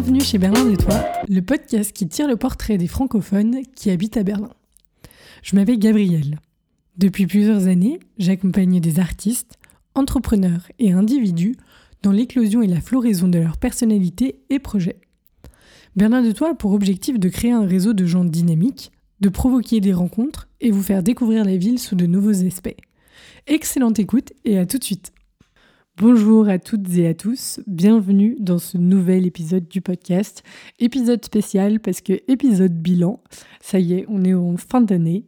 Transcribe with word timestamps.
Bienvenue 0.00 0.24
chez 0.24 0.38
Berlin 0.38 0.64
de 0.64 0.76
Toi, 0.76 0.94
le 1.28 1.42
podcast 1.42 1.92
qui 1.92 2.08
tire 2.08 2.26
le 2.26 2.38
portrait 2.38 2.78
des 2.78 2.86
francophones 2.86 3.58
qui 3.76 3.90
habitent 3.90 4.16
à 4.16 4.22
Berlin. 4.22 4.48
Je 5.42 5.54
m'appelle 5.54 5.78
Gabrielle. 5.78 6.38
Depuis 6.96 7.26
plusieurs 7.26 7.66
années, 7.66 8.00
j'accompagne 8.16 8.80
des 8.80 8.98
artistes, 8.98 9.58
entrepreneurs 9.94 10.72
et 10.78 10.92
individus 10.92 11.54
dans 12.02 12.12
l'éclosion 12.12 12.62
et 12.62 12.66
la 12.66 12.80
floraison 12.80 13.28
de 13.28 13.40
leur 13.40 13.58
personnalité 13.58 14.40
et 14.48 14.58
projets. 14.58 15.02
Berlin 15.96 16.22
de 16.22 16.32
Toi 16.32 16.52
a 16.52 16.54
pour 16.54 16.72
objectif 16.72 17.20
de 17.20 17.28
créer 17.28 17.52
un 17.52 17.66
réseau 17.66 17.92
de 17.92 18.06
gens 18.06 18.24
dynamiques, 18.24 18.92
de 19.20 19.28
provoquer 19.28 19.80
des 19.80 19.92
rencontres 19.92 20.48
et 20.62 20.70
vous 20.70 20.82
faire 20.82 21.02
découvrir 21.02 21.44
la 21.44 21.58
ville 21.58 21.78
sous 21.78 21.94
de 21.94 22.06
nouveaux 22.06 22.46
aspects. 22.46 22.74
Excellente 23.46 23.98
écoute 23.98 24.32
et 24.46 24.58
à 24.58 24.64
tout 24.64 24.78
de 24.78 24.84
suite. 24.84 25.12
Bonjour 26.00 26.48
à 26.48 26.58
toutes 26.58 26.96
et 26.96 27.06
à 27.08 27.12
tous, 27.12 27.60
bienvenue 27.66 28.34
dans 28.40 28.58
ce 28.58 28.78
nouvel 28.78 29.26
épisode 29.26 29.68
du 29.68 29.82
podcast. 29.82 30.42
Épisode 30.78 31.22
spécial 31.22 31.78
parce 31.78 32.00
que 32.00 32.14
épisode 32.26 32.72
bilan, 32.72 33.22
ça 33.60 33.78
y 33.78 33.92
est, 33.92 34.06
on 34.08 34.24
est 34.24 34.32
en 34.32 34.56
fin 34.56 34.80
d'année. 34.80 35.26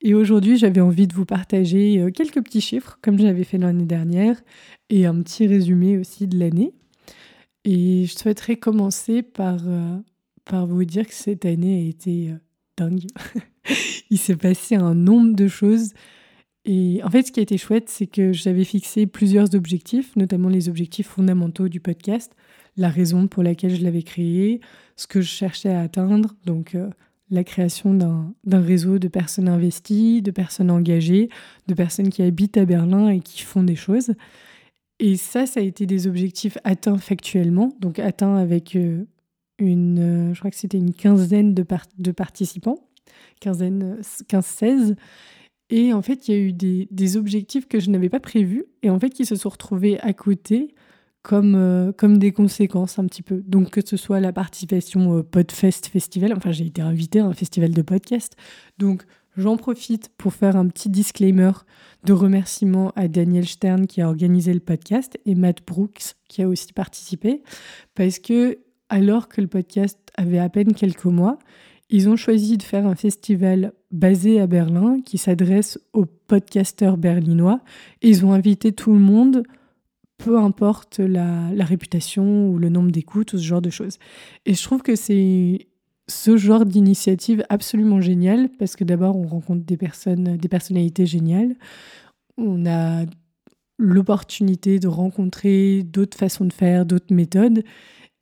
Et 0.00 0.14
aujourd'hui, 0.14 0.56
j'avais 0.56 0.80
envie 0.80 1.06
de 1.06 1.12
vous 1.12 1.26
partager 1.26 1.98
euh, 1.98 2.10
quelques 2.10 2.42
petits 2.42 2.62
chiffres, 2.62 2.98
comme 3.02 3.18
j'avais 3.18 3.44
fait 3.44 3.58
l'année 3.58 3.84
dernière, 3.84 4.40
et 4.88 5.04
un 5.04 5.20
petit 5.20 5.46
résumé 5.46 5.98
aussi 5.98 6.26
de 6.26 6.38
l'année. 6.38 6.72
Et 7.66 8.06
je 8.06 8.16
souhaiterais 8.16 8.56
commencer 8.56 9.20
par, 9.20 9.58
euh, 9.66 9.98
par 10.46 10.66
vous 10.66 10.86
dire 10.86 11.06
que 11.06 11.12
cette 11.12 11.44
année 11.44 11.84
a 11.84 11.86
été 11.86 12.30
euh, 12.30 12.36
dingue. 12.78 13.04
Il 14.08 14.16
s'est 14.16 14.36
passé 14.36 14.74
un 14.74 14.94
nombre 14.94 15.36
de 15.36 15.48
choses 15.48 15.90
et 16.64 17.00
en 17.04 17.10
fait, 17.10 17.24
ce 17.24 17.32
qui 17.32 17.40
a 17.40 17.42
été 17.42 17.58
chouette, 17.58 17.88
c'est 17.88 18.06
que 18.06 18.32
j'avais 18.32 18.64
fixé 18.64 19.06
plusieurs 19.06 19.54
objectifs, 19.54 20.16
notamment 20.16 20.48
les 20.48 20.68
objectifs 20.68 21.08
fondamentaux 21.08 21.68
du 21.68 21.80
podcast, 21.80 22.34
la 22.76 22.88
raison 22.88 23.26
pour 23.26 23.42
laquelle 23.42 23.74
je 23.74 23.82
l'avais 23.82 24.02
créé, 24.02 24.60
ce 24.96 25.06
que 25.06 25.20
je 25.20 25.28
cherchais 25.28 25.70
à 25.70 25.80
atteindre, 25.80 26.34
donc 26.46 26.74
euh, 26.74 26.88
la 27.30 27.44
création 27.44 27.94
d'un 27.94 28.60
réseau 28.60 28.98
de 28.98 29.08
personnes 29.08 29.48
investies, 29.48 30.22
de 30.22 30.30
personnes 30.30 30.70
engagées, 30.70 31.28
de 31.66 31.74
personnes 31.74 32.08
qui 32.08 32.22
habitent 32.22 32.56
à 32.56 32.64
Berlin 32.64 33.08
et 33.08 33.20
qui 33.20 33.42
font 33.42 33.62
des 33.62 33.76
choses. 33.76 34.14
Et 35.00 35.16
ça, 35.16 35.46
ça 35.46 35.60
a 35.60 35.62
été 35.62 35.86
des 35.86 36.06
objectifs 36.06 36.56
atteints 36.64 36.98
factuellement, 36.98 37.74
donc 37.80 37.98
atteints 37.98 38.36
avec 38.36 38.76
euh, 38.76 39.04
une, 39.58 40.30
euh, 40.30 40.34
je 40.34 40.38
crois 40.38 40.50
que 40.50 40.56
c'était 40.56 40.78
une 40.78 40.94
quinzaine 40.94 41.52
de, 41.52 41.62
participants, 42.12 42.78
quinzaine, 43.40 43.98
15-16. 44.28 44.96
Et 45.76 45.92
en 45.92 46.02
fait, 46.02 46.28
il 46.28 46.30
y 46.30 46.34
a 46.36 46.40
eu 46.40 46.52
des, 46.52 47.16
objectifs 47.16 47.66
que 47.66 47.80
je 47.80 47.90
n'avais 47.90 48.08
pas 48.08 48.20
prévus. 48.20 48.64
Et 48.84 48.90
en 48.90 49.00
fait 49.00 49.10
qui 49.10 49.26
se 49.26 49.34
sont 49.34 49.48
retrouvés 49.48 49.98
à 50.02 50.12
côté 50.12 50.72
comme, 51.22 51.56
euh, 51.56 51.90
comme 51.90 52.18
des 52.18 52.30
conséquences 52.30 53.00
un 53.00 53.06
petit 53.06 53.22
peu. 53.22 53.42
Donc 53.44 53.70
que 53.70 53.80
ce 53.84 53.96
soit 53.96 54.20
la 54.20 54.32
participation 54.32 55.10
au 55.10 55.24
Podfest 55.24 55.88
Festival, 55.90 56.32
enfin 56.32 56.52
j'ai 56.52 56.66
été 56.66 56.80
invitée 56.80 57.18
à 57.18 57.26
un 57.26 57.32
festival 57.32 57.72
de 57.72 57.82
podcast, 57.82 58.36
donc 58.78 59.02
j'en 59.36 59.56
profite 59.56 60.10
pour 60.16 60.32
faire 60.32 60.54
un 60.54 60.68
petit 60.68 60.90
disclaimer 60.90 61.50
de 62.04 62.12
remerciement 62.12 62.92
à 62.94 63.08
Daniel 63.08 63.48
Stern 63.48 63.88
qui 63.88 64.00
a 64.00 64.06
organisé 64.06 64.54
le 64.54 64.60
podcast 64.60 65.18
et 65.26 65.34
Matt 65.34 65.66
Brooks 65.66 66.14
qui 66.28 66.42
a 66.42 66.48
aussi 66.48 66.72
participé, 66.72 67.42
parce 67.96 68.20
que 68.20 68.58
alors 68.90 69.26
que 69.28 69.40
le 69.40 69.48
podcast 69.48 69.98
avait 70.16 70.38
à 70.38 70.48
peine 70.48 70.72
quelques 70.72 71.06
mois, 71.06 71.38
ils 71.90 72.08
ont 72.08 72.16
choisi 72.16 72.56
de 72.56 72.62
faire 72.62 72.86
un 72.86 72.94
festival 72.94 73.72
basé 73.90 74.40
à 74.40 74.46
Berlin 74.46 75.00
qui 75.04 75.18
s'adresse 75.18 75.78
aux 75.92 76.06
podcasteurs 76.06 76.96
berlinois. 76.96 77.60
Ils 78.02 78.24
ont 78.24 78.32
invité 78.32 78.72
tout 78.72 78.92
le 78.92 78.98
monde, 78.98 79.44
peu 80.16 80.38
importe 80.38 80.98
la, 80.98 81.48
réputation 81.64 82.48
ou 82.48 82.58
le 82.58 82.68
nombre 82.68 82.90
d'écoutes 82.90 83.34
ou 83.34 83.38
ce 83.38 83.44
genre 83.44 83.62
de 83.62 83.70
choses. 83.70 83.98
Et 84.46 84.54
je 84.54 84.62
trouve 84.62 84.82
que 84.82 84.96
c'est 84.96 85.66
ce 86.08 86.36
genre 86.36 86.66
d'initiative 86.66 87.44
absolument 87.48 88.00
géniale 88.00 88.48
parce 88.58 88.76
que 88.76 88.84
d'abord 88.84 89.16
on 89.16 89.26
rencontre 89.26 89.64
des 89.64 89.76
personnes, 89.76 90.36
des 90.36 90.48
personnalités 90.48 91.06
géniales. 91.06 91.54
On 92.36 92.66
a 92.66 93.04
l'opportunité 93.78 94.78
de 94.78 94.88
rencontrer 94.88 95.82
d'autres 95.82 96.16
façons 96.16 96.44
de 96.44 96.52
faire, 96.52 96.86
d'autres 96.86 97.14
méthodes. 97.14 97.62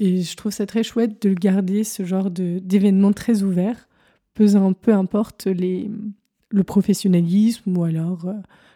Et 0.04 0.22
je 0.22 0.34
trouve 0.34 0.50
ça 0.50 0.66
très 0.66 0.82
chouette 0.82 1.22
de 1.22 1.32
garder 1.32 1.84
ce 1.84 2.04
genre 2.04 2.28
d'événement 2.28 3.12
très 3.12 3.44
ouvert, 3.44 3.88
peu, 4.34 4.48
importe 4.88 5.46
le 5.46 6.64
professionnalisme 6.64 7.78
ou 7.78 7.84
alors 7.84 8.26
euh, 8.26 8.32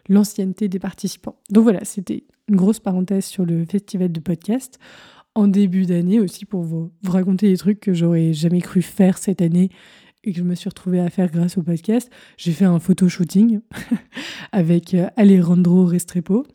l'ancienneté 0.08 0.68
des 0.68 0.78
participants. 0.78 1.34
Donc 1.50 1.64
voilà, 1.64 1.84
c'était 1.84 2.22
une 2.48 2.54
grosse 2.54 2.78
parenthèse 2.78 3.24
sur 3.24 3.44
le 3.44 3.64
festival 3.64 4.12
de 4.12 4.20
podcast. 4.20 4.78
En 5.34 5.48
début 5.48 5.84
d'année 5.84 6.20
aussi 6.20 6.44
pour 6.44 6.62
vous, 6.62 6.92
vous 7.02 7.12
raconter 7.12 7.50
des 7.50 7.56
trucs 7.56 7.80
que 7.80 7.92
j'aurais 7.92 8.32
jamais 8.32 8.60
cru 8.60 8.80
faire 8.80 9.18
cette 9.18 9.42
année 9.42 9.70
et 10.22 10.30
que 10.30 10.38
je 10.38 10.44
me 10.44 10.54
suis 10.54 10.68
retrouvée 10.68 11.00
à 11.00 11.10
faire 11.10 11.32
grâce 11.32 11.58
au 11.58 11.64
podcast. 11.64 12.08
J'ai 12.36 12.52
fait 12.52 12.66
un 12.66 12.78
photo 12.78 13.08
shooting 13.08 13.58
avec 14.52 14.94
euh, 14.94 15.08
Alejandro 15.16 15.86
Restrepo 15.86 16.46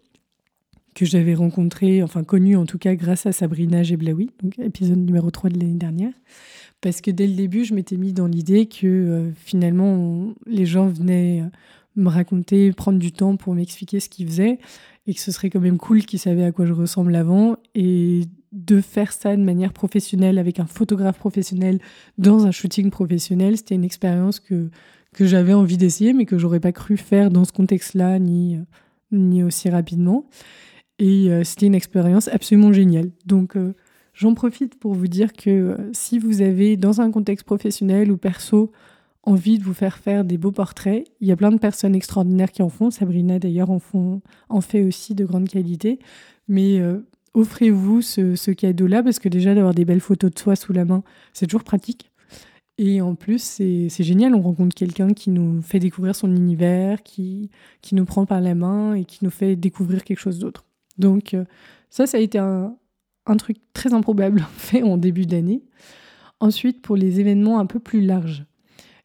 que 0.93 1.05
j'avais 1.05 1.33
rencontré, 1.33 2.03
enfin 2.03 2.23
connu 2.23 2.55
en 2.55 2.65
tout 2.65 2.77
cas 2.77 2.95
grâce 2.95 3.25
à 3.25 3.31
Sabrina 3.31 3.83
Geblaoui, 3.83 4.29
donc 4.43 4.59
épisode 4.59 4.97
numéro 4.97 5.31
3 5.31 5.49
de 5.49 5.59
l'année 5.59 5.77
dernière. 5.77 6.13
Parce 6.81 6.99
que 6.99 7.11
dès 7.11 7.27
le 7.27 7.35
début, 7.35 7.63
je 7.63 7.73
m'étais 7.73 7.95
mis 7.95 8.11
dans 8.11 8.27
l'idée 8.27 8.65
que 8.65 8.87
euh, 8.87 9.31
finalement, 9.35 10.33
les 10.47 10.65
gens 10.65 10.87
venaient 10.87 11.41
euh, 11.41 11.49
me 11.95 12.09
raconter, 12.09 12.71
prendre 12.73 12.97
du 12.97 13.11
temps 13.11 13.37
pour 13.37 13.53
m'expliquer 13.53 13.99
ce 13.99 14.09
qu'ils 14.09 14.27
faisaient, 14.27 14.57
et 15.07 15.13
que 15.13 15.19
ce 15.19 15.31
serait 15.31 15.49
quand 15.49 15.59
même 15.59 15.77
cool 15.77 16.03
qu'ils 16.05 16.19
savaient 16.19 16.43
à 16.43 16.51
quoi 16.51 16.65
je 16.65 16.73
ressemble 16.73 17.15
avant, 17.15 17.55
et 17.75 18.21
de 18.51 18.81
faire 18.81 19.13
ça 19.13 19.35
de 19.35 19.43
manière 19.43 19.73
professionnelle, 19.73 20.39
avec 20.39 20.59
un 20.59 20.65
photographe 20.65 21.19
professionnel, 21.19 21.79
dans 22.17 22.47
un 22.47 22.51
shooting 22.51 22.89
professionnel, 22.89 23.57
c'était 23.57 23.75
une 23.75 23.83
expérience 23.83 24.39
que, 24.39 24.69
que 25.13 25.25
j'avais 25.25 25.53
envie 25.53 25.77
d'essayer, 25.77 26.13
mais 26.13 26.25
que 26.25 26.39
j'aurais 26.39 26.59
pas 26.59 26.71
cru 26.71 26.97
faire 26.97 27.29
dans 27.29 27.45
ce 27.45 27.51
contexte-là, 27.51 28.17
ni, 28.17 28.57
ni 29.11 29.43
aussi 29.43 29.69
rapidement. 29.69 30.25
Et 31.01 31.31
euh, 31.31 31.43
c'était 31.43 31.65
une 31.65 31.73
expérience 31.73 32.27
absolument 32.27 32.71
géniale. 32.71 33.09
Donc 33.25 33.57
euh, 33.57 33.73
j'en 34.13 34.35
profite 34.35 34.77
pour 34.77 34.93
vous 34.93 35.07
dire 35.07 35.33
que 35.33 35.49
euh, 35.49 35.75
si 35.93 36.19
vous 36.19 36.43
avez, 36.43 36.77
dans 36.77 37.01
un 37.01 37.09
contexte 37.09 37.43
professionnel 37.43 38.11
ou 38.11 38.17
perso, 38.17 38.71
envie 39.23 39.57
de 39.57 39.63
vous 39.63 39.73
faire 39.73 39.97
faire 39.97 40.23
des 40.23 40.37
beaux 40.37 40.51
portraits, 40.51 41.07
il 41.19 41.27
y 41.27 41.31
a 41.31 41.35
plein 41.35 41.51
de 41.51 41.57
personnes 41.57 41.95
extraordinaires 41.95 42.51
qui 42.51 42.61
en 42.61 42.69
font. 42.69 42.91
Sabrina 42.91 43.39
d'ailleurs 43.39 43.71
en, 43.71 44.61
fait 44.61 44.83
aussi 44.83 45.15
de 45.15 45.25
grande 45.25 45.49
qualité. 45.49 45.97
Mais 46.47 46.81
offrez-vous 47.35 48.01
ce, 48.01 48.35
ce 48.35 48.51
cadeau-là 48.51 49.03
parce 49.03 49.19
que 49.19 49.29
déjà 49.29 49.53
d'avoir 49.53 49.75
des 49.75 49.85
belles 49.85 50.01
photos 50.01 50.31
de 50.31 50.39
soi 50.39 50.55
sous 50.55 50.73
la 50.73 50.85
main, 50.85 51.03
c'est 51.33 51.45
toujours 51.45 51.63
pratique. 51.63 52.11
Et 52.79 52.99
en 53.01 53.13
plus, 53.13 53.41
c'est 53.41 54.03
génial, 54.03 54.33
on 54.33 54.41
rencontre 54.41 54.75
quelqu'un 54.75 55.13
qui 55.13 55.29
nous 55.29 55.61
fait 55.61 55.79
découvrir 55.79 56.15
son 56.15 56.35
univers, 56.35 57.03
qui, 57.03 57.51
qui 57.83 57.93
nous 57.93 58.05
prend 58.05 58.25
par 58.25 58.41
la 58.41 58.55
main 58.55 58.95
et 58.95 59.05
qui 59.05 59.23
nous 59.23 59.29
fait 59.29 59.55
découvrir 59.55 60.03
quelque 60.03 60.19
chose 60.19 60.39
d'autre. 60.39 60.65
Donc 60.97 61.33
euh, 61.33 61.45
ça, 61.89 62.07
ça 62.07 62.17
a 62.17 62.21
été 62.21 62.37
un, 62.37 62.75
truc 63.37 63.57
très 63.73 63.93
improbable 63.93 64.45
fait 64.57 64.83
en 64.83 64.97
début 64.97 65.25
d'année. 65.25 65.63
Ensuite, 66.39 66.81
pour 66.81 66.95
les 66.95 67.19
événements 67.19 67.59
un 67.59 67.65
peu 67.65 67.79
plus 67.79 68.01
larges, 68.01 68.45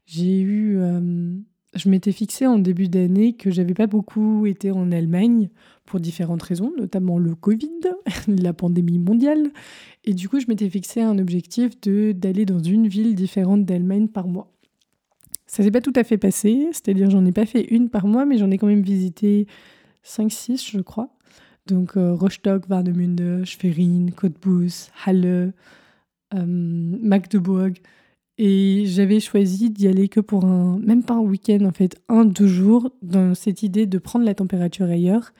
j'ai 0.07 0.41
eu, 0.41 0.79
euh, 0.79 1.37
je 1.75 1.89
m'étais 1.89 2.13
fixé 2.13 2.47
en 2.47 2.59
début 2.59 2.89
d'année 2.89 3.35
que 3.35 3.51
j'avais 3.51 3.75
pas 3.75 3.87
beaucoup 3.87 4.47
été 4.47 4.71
en 4.71 4.91
Allemagne 4.91 5.51
pour 5.85 6.01
différentes 6.01 6.43
raisons, 6.43 6.73
notamment 6.79 7.19
le 7.19 7.35
Covid, 7.35 7.81
la 8.29 8.53
pandémie 8.53 8.99
mondiale, 8.99 9.51
et 10.05 10.15
du 10.15 10.29
coup, 10.29 10.41
je 10.41 10.47
m'étais 10.49 10.71
fixé 10.71 11.03
un 11.03 11.19
objectif 11.19 11.81
de 11.81 12.13
d'aller 12.13 12.47
dans 12.47 12.63
une 12.63 12.87
ville 12.87 13.15
différente 13.15 13.65
d'Allemagne 13.65 14.09
par 14.09 14.29
mois. 14.29 14.53
Ça 15.47 15.63
s'est 15.63 15.71
pas 15.71 15.81
tout 15.81 15.93
à 15.95 16.05
fait 16.05 16.19
passé, 16.19 16.69
c'est-à-dire 16.73 17.11
j'en 17.11 17.25
ai 17.25 17.33
pas 17.33 17.47
fait 17.47 17.63
une 17.73 17.89
par 17.89 18.07
mois, 18.07 18.25
mais 18.25 18.39
j'en 18.39 18.51
ai 18.51 18.59
quand 18.59 18.67
même 18.67 18.83
visité 18.83 19.47
5-6, 20.05 20.71
je 20.71 20.81
crois. 20.81 21.16
Donc 21.67 21.97
euh, 21.97 22.15
Rostock, 22.15 22.69
Warnemünde, 22.69 23.45
Schwerin, 23.45 24.09
Cottbus, 24.15 24.91
Halle, 25.05 25.53
euh, 26.35 26.45
Magdeburg. 26.47 27.75
Et 28.39 28.85
j'avais 28.87 29.21
choisi 29.21 29.71
d'y 29.71 29.89
aller 29.89 30.09
que 30.09 30.21
pour 30.21 30.45
un, 30.45 30.79
même 30.79 31.03
pas 31.03 31.15
un 31.15 31.21
week-end 31.21 31.65
en 31.65 31.73
fait, 31.73 32.01
un, 32.09 32.25
deux 32.25 32.47
jours, 32.47 32.91
dans 33.03 33.35
cette 33.35 33.63
idée 33.63 33.87
de 33.87 33.99
prendre 33.99 34.25
la 34.25 34.35
température 34.35 34.87
ailleurs. 34.87 35.33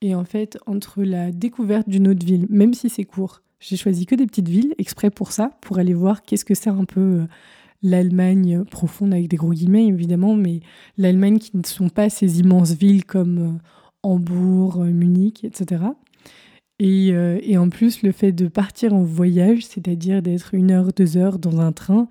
Et 0.00 0.16
en 0.16 0.24
fait, 0.24 0.58
entre 0.66 1.04
la 1.04 1.30
découverte 1.30 1.88
d'une 1.88 2.08
autre 2.08 2.26
ville, 2.26 2.46
même 2.50 2.74
si 2.74 2.88
c'est 2.88 3.04
court, 3.04 3.42
j'ai 3.60 3.76
choisi 3.76 4.06
que 4.06 4.16
des 4.16 4.26
petites 4.26 4.48
villes 4.48 4.74
exprès 4.78 5.10
pour 5.10 5.30
ça, 5.30 5.52
pour 5.60 5.78
aller 5.78 5.94
voir 5.94 6.22
qu'est-ce 6.22 6.44
que 6.44 6.54
c'est 6.54 6.70
un 6.70 6.84
peu 6.84 7.00
euh, 7.00 7.26
l'Allemagne 7.84 8.64
profonde 8.64 9.14
avec 9.14 9.28
des 9.28 9.36
gros 9.36 9.52
guillemets 9.52 9.86
évidemment, 9.86 10.34
mais 10.34 10.60
l'Allemagne 10.98 11.38
qui 11.38 11.56
ne 11.56 11.64
sont 11.64 11.88
pas 11.88 12.10
ces 12.10 12.40
immenses 12.40 12.72
villes 12.72 13.04
comme 13.04 13.38
euh, 13.38 13.58
Hambourg, 14.02 14.82
euh, 14.82 14.90
Munich, 14.90 15.44
etc. 15.44 15.82
Euh, 16.82 17.38
et, 17.42 17.58
en 17.58 17.68
plus, 17.68 18.02
le 18.02 18.12
fait 18.12 18.32
de 18.32 18.48
partir 18.48 18.94
en 18.94 19.02
voyage, 19.02 19.64
c'est-à-dire 19.64 20.22
d'être 20.22 20.54
une 20.54 20.70
heure, 20.70 20.92
deux 20.92 21.16
heures 21.16 21.38
dans 21.38 21.60
un 21.60 21.72
train, 21.72 22.08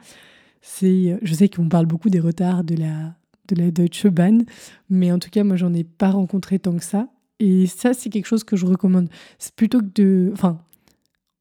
c'est, 0.61 1.17
je 1.21 1.33
sais 1.33 1.49
qu'on 1.49 1.67
parle 1.67 1.88
beaucoup 1.88 2.09
des 2.09 2.19
retards 2.19 2.63
de 2.63 2.75
la, 2.75 3.15
de 3.49 3.55
la 3.55 3.71
Deutsche 3.71 4.07
Bahn, 4.07 4.45
mais 4.89 5.11
en 5.11 5.19
tout 5.19 5.29
cas, 5.29 5.43
moi, 5.43 5.57
j'en 5.57 5.73
ai 5.73 5.83
pas 5.83 6.11
rencontré 6.11 6.59
tant 6.59 6.77
que 6.77 6.83
ça. 6.83 7.07
Et 7.39 7.65
ça, 7.65 7.93
c'est 7.93 8.09
quelque 8.09 8.27
chose 8.27 8.43
que 8.43 8.55
je 8.55 8.65
recommande. 8.65 9.09
C'est 9.39 9.55
plutôt 9.55 9.79
que 9.79 9.89
de, 9.95 10.29
enfin, 10.33 10.59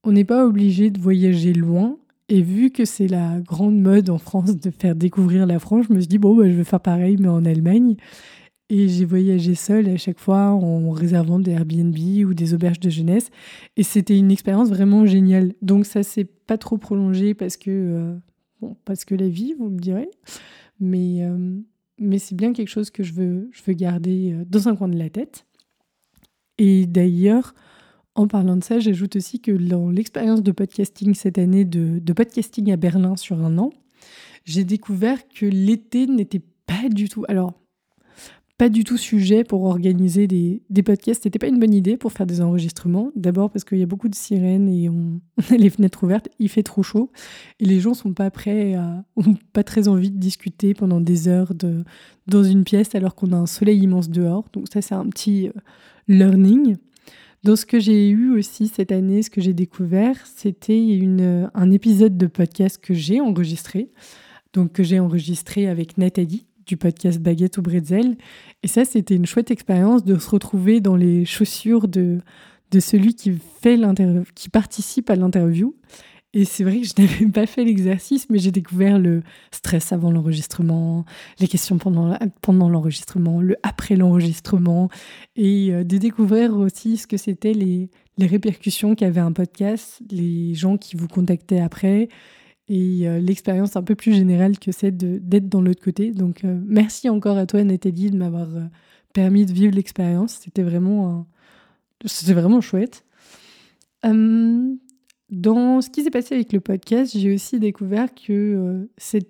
on 0.03 0.11
n'est 0.11 0.25
pas 0.25 0.45
obligé 0.45 0.89
de 0.89 0.99
voyager 0.99 1.53
loin. 1.53 1.97
Et 2.27 2.41
vu 2.41 2.71
que 2.71 2.85
c'est 2.85 3.07
la 3.07 3.39
grande 3.39 3.79
mode 3.79 4.09
en 4.09 4.17
France 4.17 4.55
de 4.55 4.71
faire 4.71 4.95
découvrir 4.95 5.45
la 5.45 5.59
France, 5.59 5.85
je 5.89 5.93
me 5.93 5.99
suis 5.99 6.07
dit, 6.07 6.17
bon, 6.17 6.35
bah, 6.35 6.49
je 6.49 6.55
vais 6.55 6.63
faire 6.63 6.79
pareil, 6.79 7.17
mais 7.19 7.27
en 7.27 7.45
Allemagne. 7.45 7.95
Et 8.73 8.87
j'ai 8.87 9.03
voyagé 9.03 9.53
seule 9.53 9.89
à 9.89 9.97
chaque 9.97 10.17
fois 10.17 10.51
en 10.51 10.91
réservant 10.91 11.39
des 11.39 11.51
Airbnb 11.51 11.93
ou 12.25 12.33
des 12.33 12.53
auberges 12.53 12.79
de 12.79 12.89
jeunesse. 12.89 13.29
Et 13.75 13.83
c'était 13.83 14.17
une 14.17 14.31
expérience 14.31 14.69
vraiment 14.69 15.05
géniale. 15.05 15.53
Donc 15.61 15.85
ça 15.85 16.03
s'est 16.03 16.23
pas 16.23 16.57
trop 16.57 16.77
prolongé 16.77 17.33
parce 17.33 17.57
que, 17.57 17.69
euh, 17.69 18.15
bon, 18.61 18.77
parce 18.85 19.03
que 19.03 19.13
la 19.13 19.27
vie, 19.27 19.55
vous 19.59 19.67
me 19.67 19.77
direz. 19.77 20.09
Mais, 20.79 21.17
euh, 21.25 21.59
mais 21.99 22.17
c'est 22.17 22.33
bien 22.33 22.53
quelque 22.53 22.69
chose 22.69 22.91
que 22.91 23.03
je 23.03 23.11
veux, 23.11 23.49
je 23.51 23.61
veux 23.67 23.73
garder 23.73 24.31
euh, 24.31 24.45
dans 24.47 24.69
un 24.69 24.75
coin 24.77 24.87
de 24.87 24.97
la 24.97 25.09
tête. 25.09 25.45
Et 26.57 26.85
d'ailleurs, 26.85 27.53
en 28.15 28.29
parlant 28.29 28.55
de 28.55 28.63
ça, 28.63 28.79
j'ajoute 28.79 29.17
aussi 29.17 29.41
que 29.41 29.51
dans 29.51 29.89
l'expérience 29.89 30.43
de 30.43 30.51
podcasting 30.53 31.13
cette 31.13 31.37
année, 31.37 31.65
de, 31.65 31.99
de 31.99 32.13
podcasting 32.13 32.71
à 32.71 32.77
Berlin 32.77 33.17
sur 33.17 33.43
un 33.43 33.57
an, 33.57 33.71
j'ai 34.45 34.63
découvert 34.63 35.27
que 35.27 35.45
l'été 35.45 36.07
n'était 36.07 36.41
pas 36.65 36.87
du 36.89 37.09
tout. 37.09 37.25
Alors, 37.27 37.60
pas 38.61 38.69
du 38.69 38.83
tout 38.83 38.97
sujet 38.97 39.43
pour 39.43 39.63
organiser 39.63 40.27
des, 40.27 40.61
des 40.69 40.83
podcasts. 40.83 41.23
C'était 41.23 41.39
pas 41.39 41.47
une 41.47 41.57
bonne 41.57 41.73
idée 41.73 41.97
pour 41.97 42.11
faire 42.11 42.27
des 42.27 42.41
enregistrements. 42.41 43.09
D'abord 43.15 43.49
parce 43.49 43.63
qu'il 43.63 43.79
y 43.79 43.81
a 43.81 43.87
beaucoup 43.87 44.07
de 44.07 44.13
sirènes 44.13 44.69
et 44.69 44.87
a 45.51 45.57
les 45.57 45.71
fenêtres 45.71 46.03
ouvertes, 46.03 46.29
il 46.37 46.47
fait 46.47 46.61
trop 46.61 46.83
chaud 46.83 47.11
et 47.59 47.65
les 47.65 47.79
gens 47.79 47.95
sont 47.95 48.13
pas 48.13 48.29
prêts, 48.29 48.75
à, 48.75 49.03
ont 49.15 49.33
pas 49.51 49.63
très 49.63 49.87
envie 49.87 50.11
de 50.11 50.19
discuter 50.19 50.75
pendant 50.75 51.01
des 51.01 51.27
heures 51.27 51.55
de, 51.55 51.83
dans 52.27 52.43
une 52.43 52.63
pièce 52.63 52.93
alors 52.93 53.15
qu'on 53.15 53.31
a 53.31 53.35
un 53.35 53.47
soleil 53.47 53.79
immense 53.79 54.11
dehors. 54.11 54.45
Donc 54.53 54.67
ça 54.71 54.83
c'est 54.83 54.93
un 54.93 55.07
petit 55.07 55.47
euh, 55.47 55.53
learning. 56.07 56.75
Dans 57.43 57.55
ce 57.55 57.65
que 57.65 57.79
j'ai 57.79 58.09
eu 58.09 58.29
aussi 58.29 58.67
cette 58.67 58.91
année, 58.91 59.23
ce 59.23 59.31
que 59.31 59.41
j'ai 59.41 59.53
découvert, 59.53 60.23
c'était 60.27 60.85
une, 60.85 61.49
un 61.55 61.71
épisode 61.71 62.15
de 62.15 62.27
podcast 62.27 62.77
que 62.79 62.93
j'ai 62.93 63.21
enregistré, 63.21 63.89
donc 64.53 64.71
que 64.71 64.83
j'ai 64.83 64.99
enregistré 64.99 65.67
avec 65.67 65.97
Nathalie 65.97 66.45
du 66.71 66.77
podcast 66.77 67.19
Baguette 67.19 67.57
au 67.57 67.61
Bretzel. 67.61 68.15
Et 68.63 68.69
ça, 68.69 68.85
c'était 68.85 69.15
une 69.15 69.25
chouette 69.25 69.51
expérience 69.51 70.05
de 70.05 70.17
se 70.17 70.29
retrouver 70.29 70.79
dans 70.79 70.95
les 70.95 71.25
chaussures 71.25 71.89
de, 71.89 72.21
de 72.71 72.79
celui 72.79 73.13
qui, 73.13 73.33
fait 73.61 73.77
qui 74.35 74.47
participe 74.47 75.09
à 75.09 75.17
l'interview. 75.17 75.75
Et 76.33 76.45
c'est 76.45 76.63
vrai 76.63 76.79
que 76.79 76.87
je 76.87 76.93
n'avais 76.97 77.25
pas 77.25 77.45
fait 77.45 77.65
l'exercice, 77.65 78.29
mais 78.29 78.39
j'ai 78.39 78.51
découvert 78.51 78.99
le 78.99 79.21
stress 79.51 79.91
avant 79.91 80.11
l'enregistrement, 80.11 81.03
les 81.41 81.49
questions 81.49 81.77
pendant, 81.77 82.17
pendant 82.41 82.69
l'enregistrement, 82.69 83.41
le 83.41 83.57
après 83.63 83.97
l'enregistrement, 83.97 84.87
et 85.35 85.73
euh, 85.73 85.83
de 85.83 85.97
découvrir 85.97 86.55
aussi 86.55 86.95
ce 86.95 87.05
que 87.05 87.17
c'était 87.17 87.51
les, 87.51 87.89
les 88.17 88.27
répercussions 88.27 88.95
qu'avait 88.95 89.19
un 89.19 89.33
podcast, 89.33 90.01
les 90.09 90.53
gens 90.53 90.77
qui 90.77 90.95
vous 90.95 91.09
contactaient 91.09 91.59
après, 91.59 92.07
et 92.67 93.07
euh, 93.07 93.19
l'expérience 93.19 93.75
un 93.75 93.83
peu 93.83 93.95
plus 93.95 94.13
générale 94.13 94.57
que 94.57 94.71
c'est 94.71 94.95
d'être 94.95 95.49
dans 95.49 95.61
l'autre 95.61 95.83
côté. 95.83 96.11
Donc 96.11 96.43
euh, 96.43 96.59
merci 96.65 97.09
encore 97.09 97.37
à 97.37 97.45
toi 97.45 97.63
Nathalie 97.63 98.11
de 98.11 98.17
m'avoir 98.17 98.47
euh, 98.55 98.63
permis 99.13 99.45
de 99.45 99.51
vivre 99.51 99.75
l'expérience. 99.75 100.39
C'était 100.43 100.63
vraiment, 100.63 101.27
c'était 102.05 102.33
vraiment 102.33 102.61
chouette. 102.61 103.03
Hum, 104.03 104.77
dans 105.29 105.81
ce 105.81 105.89
qui 105.89 106.03
s'est 106.03 106.11
passé 106.11 106.35
avec 106.35 106.53
le 106.53 106.59
podcast, 106.59 107.17
j'ai 107.17 107.33
aussi 107.33 107.59
découvert 107.59 108.13
que 108.13 108.89
cette 108.97 109.27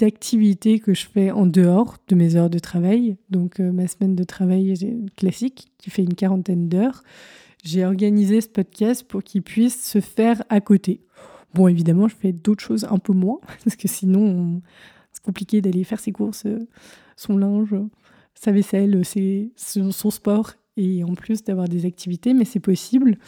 activité 0.00 0.78
que 0.78 0.94
je 0.94 1.06
fais 1.06 1.30
en 1.30 1.46
dehors 1.46 1.96
de 2.08 2.14
mes 2.14 2.36
heures 2.36 2.50
de 2.50 2.58
travail, 2.58 3.16
donc 3.30 3.58
ma 3.58 3.88
semaine 3.88 4.14
de 4.14 4.24
travail 4.24 4.74
classique 5.16 5.72
qui 5.78 5.90
fait 5.90 6.02
une 6.02 6.14
quarantaine 6.14 6.68
d'heures, 6.68 7.02
j'ai 7.64 7.84
organisé 7.84 8.40
ce 8.40 8.48
podcast 8.48 9.04
pour 9.04 9.22
qu'il 9.24 9.42
puisse 9.42 9.84
se 9.84 10.00
faire 10.00 10.42
à 10.48 10.60
côté. 10.60 11.00
Bon, 11.54 11.68
évidemment, 11.68 12.08
je 12.08 12.14
fais 12.14 12.32
d'autres 12.32 12.64
choses 12.64 12.84
un 12.84 12.98
peu 12.98 13.12
moins, 13.12 13.38
parce 13.64 13.76
que 13.76 13.88
sinon, 13.88 14.62
c'est 15.12 15.22
compliqué 15.22 15.60
d'aller 15.60 15.84
faire 15.84 16.00
ses 16.00 16.12
courses, 16.12 16.46
euh, 16.46 16.58
son 17.16 17.36
linge, 17.36 17.74
sa 18.34 18.52
vaisselle, 18.52 19.04
ses, 19.04 19.52
son 19.56 20.10
sport, 20.10 20.52
et 20.76 21.04
en 21.04 21.14
plus 21.14 21.44
d'avoir 21.44 21.68
des 21.68 21.84
activités, 21.84 22.32
mais 22.34 22.44
c'est 22.44 22.60
possible. 22.60 23.18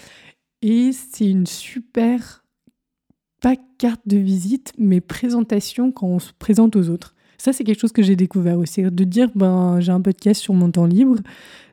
Et 0.63 0.93
c'est 0.93 1.29
une 1.29 1.47
super, 1.47 2.45
pas 3.43 3.57
carte 3.79 4.01
de 4.07 4.17
visite, 4.17 4.73
mais 4.79 5.01
présentation 5.01 5.93
quand 5.93 6.07
on 6.07 6.19
se 6.19 6.33
présente 6.39 6.77
aux 6.77 6.89
autres. 6.89 7.15
Ça, 7.37 7.53
c'est 7.53 7.65
quelque 7.65 7.81
chose 7.81 7.93
que 7.93 8.03
j'ai 8.03 8.17
découvert 8.17 8.59
aussi. 8.59 8.83
De 8.83 9.05
dire, 9.05 9.29
ben, 9.35 9.79
j'ai 9.81 9.93
un 9.93 10.01
podcast 10.01 10.41
sur 10.41 10.55
mon 10.55 10.71
temps 10.71 10.87
libre. 10.87 11.19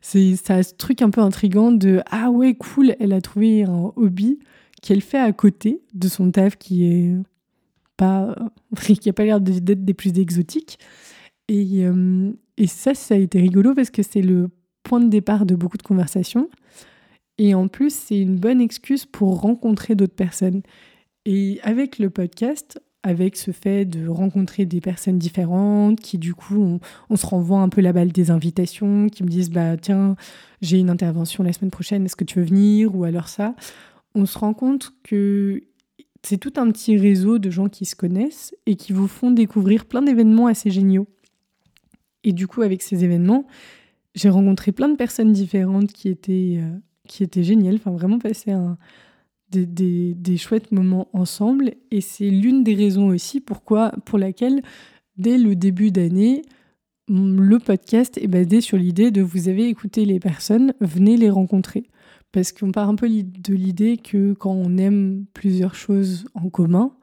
C'est, 0.01 0.35
ça 0.35 0.61
ce 0.63 0.73
truc 0.73 1.01
un 1.01 1.09
peu 1.09 1.21
intrigant 1.21 1.71
de, 1.71 2.01
ah 2.07 2.29
ouais, 2.29 2.55
cool, 2.55 2.95
elle 2.99 3.13
a 3.13 3.21
trouvé 3.21 3.63
un 3.63 3.93
hobby 3.95 4.39
qu'elle 4.81 5.01
fait 5.01 5.19
à 5.19 5.31
côté 5.31 5.81
de 5.93 6.07
son 6.07 6.31
taf 6.31 6.57
qui 6.57 6.85
est 6.85 7.15
pas 7.97 8.35
qui 8.81 9.09
a 9.09 9.13
pas 9.13 9.23
l'air 9.23 9.39
d'être 9.39 9.85
des 9.85 9.93
plus 9.93 10.17
exotiques. 10.19 10.79
Et, 11.47 11.85
euh, 11.85 12.31
et 12.57 12.67
ça 12.67 12.93
ça 12.93 13.15
a 13.15 13.17
été 13.17 13.39
rigolo 13.39 13.73
parce 13.73 13.89
que 13.89 14.03
c'est 14.03 14.21
le 14.21 14.49
point 14.83 14.99
de 14.99 15.09
départ 15.09 15.45
de 15.45 15.55
beaucoup 15.55 15.77
de 15.77 15.83
conversations. 15.83 16.49
Et 17.37 17.53
en 17.53 17.67
plus 17.67 17.93
c'est 17.93 18.19
une 18.19 18.37
bonne 18.37 18.61
excuse 18.61 19.05
pour 19.05 19.41
rencontrer 19.41 19.95
d'autres 19.95 20.15
personnes. 20.15 20.61
Et 21.25 21.59
avec 21.63 21.99
le 21.99 22.09
podcast 22.09 22.81
avec 23.03 23.35
ce 23.35 23.49
fait 23.49 23.85
de 23.85 24.07
rencontrer 24.07 24.65
des 24.65 24.79
personnes 24.79 25.17
différentes 25.17 25.99
qui 25.99 26.19
du 26.19 26.35
coup 26.35 26.61
on, 26.61 26.79
on, 27.09 27.15
se 27.15 27.25
renvoie 27.25 27.59
un 27.59 27.69
peu 27.69 27.81
la 27.81 27.93
balle 27.93 28.11
des 28.11 28.29
invitations 28.29 29.09
qui 29.09 29.23
me 29.23 29.27
disent 29.27 29.49
bah 29.49 29.75
tiens 29.75 30.15
j'ai 30.61 30.77
une 30.77 30.91
intervention 30.91 31.43
la 31.43 31.51
semaine 31.51 31.71
prochaine 31.71 32.05
est-ce 32.05 32.15
que 32.15 32.23
tu 32.23 32.39
veux 32.39 32.45
venir? 32.45 32.95
Ou 32.95 33.03
alors 33.03 33.27
ça 33.27 33.55
on 34.15 34.25
se 34.25 34.37
rend 34.37 34.53
compte 34.53 34.93
que 35.03 35.61
c'est 36.23 36.37
tout 36.37 36.53
un 36.57 36.69
petit 36.71 36.97
réseau 36.97 37.39
de 37.39 37.49
gens 37.49 37.67
qui 37.67 37.85
se 37.85 37.95
connaissent 37.95 38.55
et 38.65 38.75
qui 38.75 38.93
vous 38.93 39.07
font 39.07 39.31
découvrir 39.31 39.85
plein 39.85 40.01
d'événements 40.01 40.47
assez 40.47 40.69
géniaux. 40.69 41.07
Et 42.23 42.33
du 42.33 42.47
coup, 42.47 42.61
avec 42.61 42.81
ces 42.81 43.03
événements, 43.03 43.47
j'ai 44.13 44.29
rencontré 44.29 44.71
plein 44.71 44.89
de 44.89 44.95
personnes 44.95 45.31
différentes 45.31 45.91
qui 45.91 46.09
étaient, 46.09 46.57
euh, 46.59 46.77
qui 47.07 47.23
étaient 47.23 47.43
géniales, 47.43 47.75
enfin 47.75 47.91
vraiment 47.91 48.19
passé 48.19 48.51
un, 48.51 48.77
des, 49.49 50.13
des, 50.13 50.37
chouettes 50.37 50.71
moments 50.71 51.09
ensemble. 51.13 51.73
Et 51.89 52.01
c'est 52.01 52.29
l'une 52.29 52.63
des 52.63 52.75
raisons 52.75 53.07
aussi 53.07 53.41
pourquoi, 53.41 53.91
pour 54.05 54.19
laquelle, 54.19 54.61
dès 55.17 55.37
le 55.37 55.55
début 55.55 55.91
d'année, 55.91 56.43
le 57.07 57.57
podcast 57.57 58.17
est 58.17 58.27
basé 58.27 58.61
sur 58.61 58.77
l'idée 58.77 59.11
de 59.11 59.21
vous 59.21 59.49
avez 59.49 59.67
écouté 59.67 60.05
les 60.05 60.19
personnes, 60.19 60.73
venez 60.79 61.17
les 61.17 61.29
rencontrer. 61.29 61.87
Parce 62.31 62.51
qu'on 62.51 62.71
part 62.71 62.87
un 62.87 62.95
peu 62.95 63.09
de 63.09 63.53
l'idée 63.53 63.97
que 63.97 64.33
quand 64.33 64.53
on 64.53 64.77
aime 64.77 65.25
plusieurs 65.33 65.75
choses 65.75 66.25
en 66.33 66.49
commun, 66.49 66.93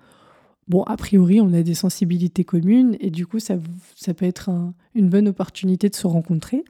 bon, 0.68 0.82
a 0.84 0.96
priori, 0.96 1.40
on 1.40 1.52
a 1.52 1.62
des 1.62 1.74
sensibilités 1.74 2.44
communes 2.44 2.96
et 3.00 3.10
du 3.10 3.26
coup, 3.26 3.38
ça, 3.38 3.56
ça 3.94 4.14
peut 4.14 4.26
être 4.26 4.50
une 4.94 5.08
bonne 5.08 5.28
opportunité 5.28 5.88
de 5.88 5.94
se 5.94 6.06
rencontrer. 6.06 6.64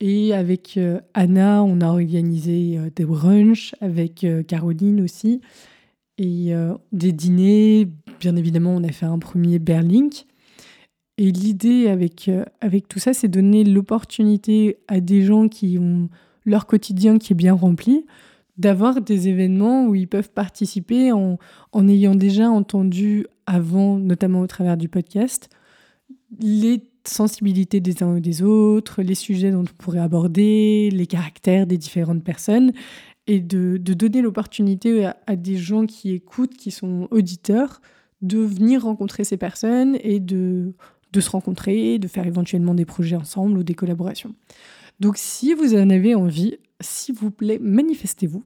Et 0.00 0.34
avec 0.34 0.76
euh, 0.76 1.00
Anna, 1.14 1.62
on 1.62 1.80
a 1.80 1.86
organisé 1.86 2.76
euh, 2.78 2.90
des 2.94 3.04
brunchs, 3.04 3.74
avec 3.80 4.24
euh, 4.24 4.42
Caroline 4.42 5.00
aussi, 5.00 5.40
et 6.18 6.54
des 6.92 7.12
dîners. 7.12 7.88
Bien 8.20 8.36
évidemment, 8.36 8.74
on 8.74 8.82
a 8.84 8.88
fait 8.88 9.04
un 9.04 9.18
premier 9.18 9.58
Berlink. 9.58 10.24
Et 11.18 11.30
l'idée 11.30 11.88
avec, 11.88 12.30
avec 12.62 12.88
tout 12.88 12.98
ça, 12.98 13.12
c'est 13.12 13.28
donner 13.28 13.64
l'opportunité 13.64 14.78
à 14.88 15.00
des 15.00 15.20
gens 15.20 15.48
qui 15.48 15.76
ont 15.78 16.08
leur 16.46 16.66
quotidien 16.66 17.18
qui 17.18 17.32
est 17.32 17.36
bien 17.36 17.52
rempli, 17.52 18.06
d'avoir 18.56 19.02
des 19.02 19.28
événements 19.28 19.86
où 19.86 19.94
ils 19.94 20.08
peuvent 20.08 20.30
participer 20.30 21.12
en, 21.12 21.38
en 21.72 21.88
ayant 21.88 22.14
déjà 22.14 22.48
entendu 22.48 23.26
avant, 23.44 23.98
notamment 23.98 24.40
au 24.40 24.46
travers 24.46 24.78
du 24.78 24.88
podcast, 24.88 25.50
les 26.40 26.82
sensibilités 27.04 27.80
des 27.80 28.02
uns 28.02 28.16
ou 28.16 28.20
des 28.20 28.42
autres, 28.42 29.02
les 29.02 29.14
sujets 29.14 29.50
dont 29.50 29.60
on 29.60 29.82
pourrait 29.82 30.00
aborder, 30.00 30.90
les 30.90 31.06
caractères 31.06 31.66
des 31.66 31.78
différentes 31.78 32.24
personnes, 32.24 32.72
et 33.26 33.40
de, 33.40 33.76
de 33.76 33.94
donner 33.94 34.22
l'opportunité 34.22 35.04
à, 35.04 35.16
à, 35.26 35.36
des 35.36 35.56
gens 35.56 35.86
qui 35.86 36.12
écoutent, 36.12 36.54
qui 36.54 36.70
sont 36.70 37.08
auditeurs, 37.10 37.80
de 38.22 38.38
venir 38.38 38.84
rencontrer 38.84 39.24
ces 39.24 39.36
personnes 39.36 39.98
et 40.02 40.20
de, 40.20 40.72
de 41.12 41.20
se 41.20 41.30
rencontrer, 41.30 41.98
de 41.98 42.08
faire 42.08 42.26
éventuellement 42.26 42.74
des 42.74 42.84
projets 42.84 43.16
ensemble 43.16 43.58
ou 43.58 43.62
des 43.62 43.74
collaborations. 43.74 44.34
Donc 45.00 45.16
si 45.16 45.54
vous 45.54 45.74
en 45.74 45.90
avez 45.90 46.14
envie, 46.14 46.56
s'il 46.80 47.14
vous 47.14 47.30
plaît, 47.30 47.58
manifestez-vous. 47.60 48.44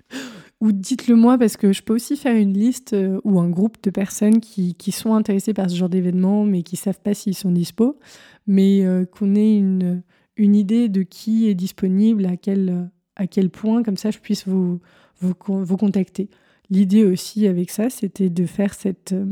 ou 0.60 0.72
dites-le 0.72 1.14
moi 1.14 1.38
parce 1.38 1.56
que 1.56 1.72
je 1.72 1.82
peux 1.82 1.94
aussi 1.94 2.16
faire 2.16 2.36
une 2.36 2.52
liste 2.52 2.94
euh, 2.94 3.20
ou 3.24 3.38
un 3.40 3.48
groupe 3.48 3.82
de 3.82 3.90
personnes 3.90 4.40
qui, 4.40 4.74
sont 4.92 5.14
intéressées 5.14 5.54
par 5.54 5.68
ce 5.68 5.76
genre 5.76 5.88
d'événement 5.88 6.44
mais 6.44 6.62
qui 6.62 6.76
savent 6.76 7.00
pas 7.00 7.14
s'ils 7.14 7.34
sont 7.34 7.52
dispo, 7.52 7.98
mais 8.46 8.84
euh, 8.84 9.04
qu'on 9.04 9.34
ait 9.34 9.56
une, 9.56 10.02
une 10.36 10.54
idée 10.54 10.88
de 10.88 11.02
qui 11.02 11.48
est 11.48 11.54
disponible, 11.54 12.26
à 12.26 12.36
quel, 12.36 12.90
à 13.16 13.26
quel 13.26 13.50
point, 13.50 13.82
comme 13.82 13.96
ça 13.96 14.10
je 14.10 14.18
puisse 14.18 14.46
vous, 14.46 14.80
vous, 15.20 15.34
vous 15.46 15.76
contacter. 15.76 16.28
L'idée 16.70 17.04
aussi 17.04 17.46
avec 17.46 17.70
ça, 17.70 17.90
c'était 17.90 18.30
de 18.30 18.46
faire 18.46 18.74
cette, 18.74 19.12
euh, 19.12 19.26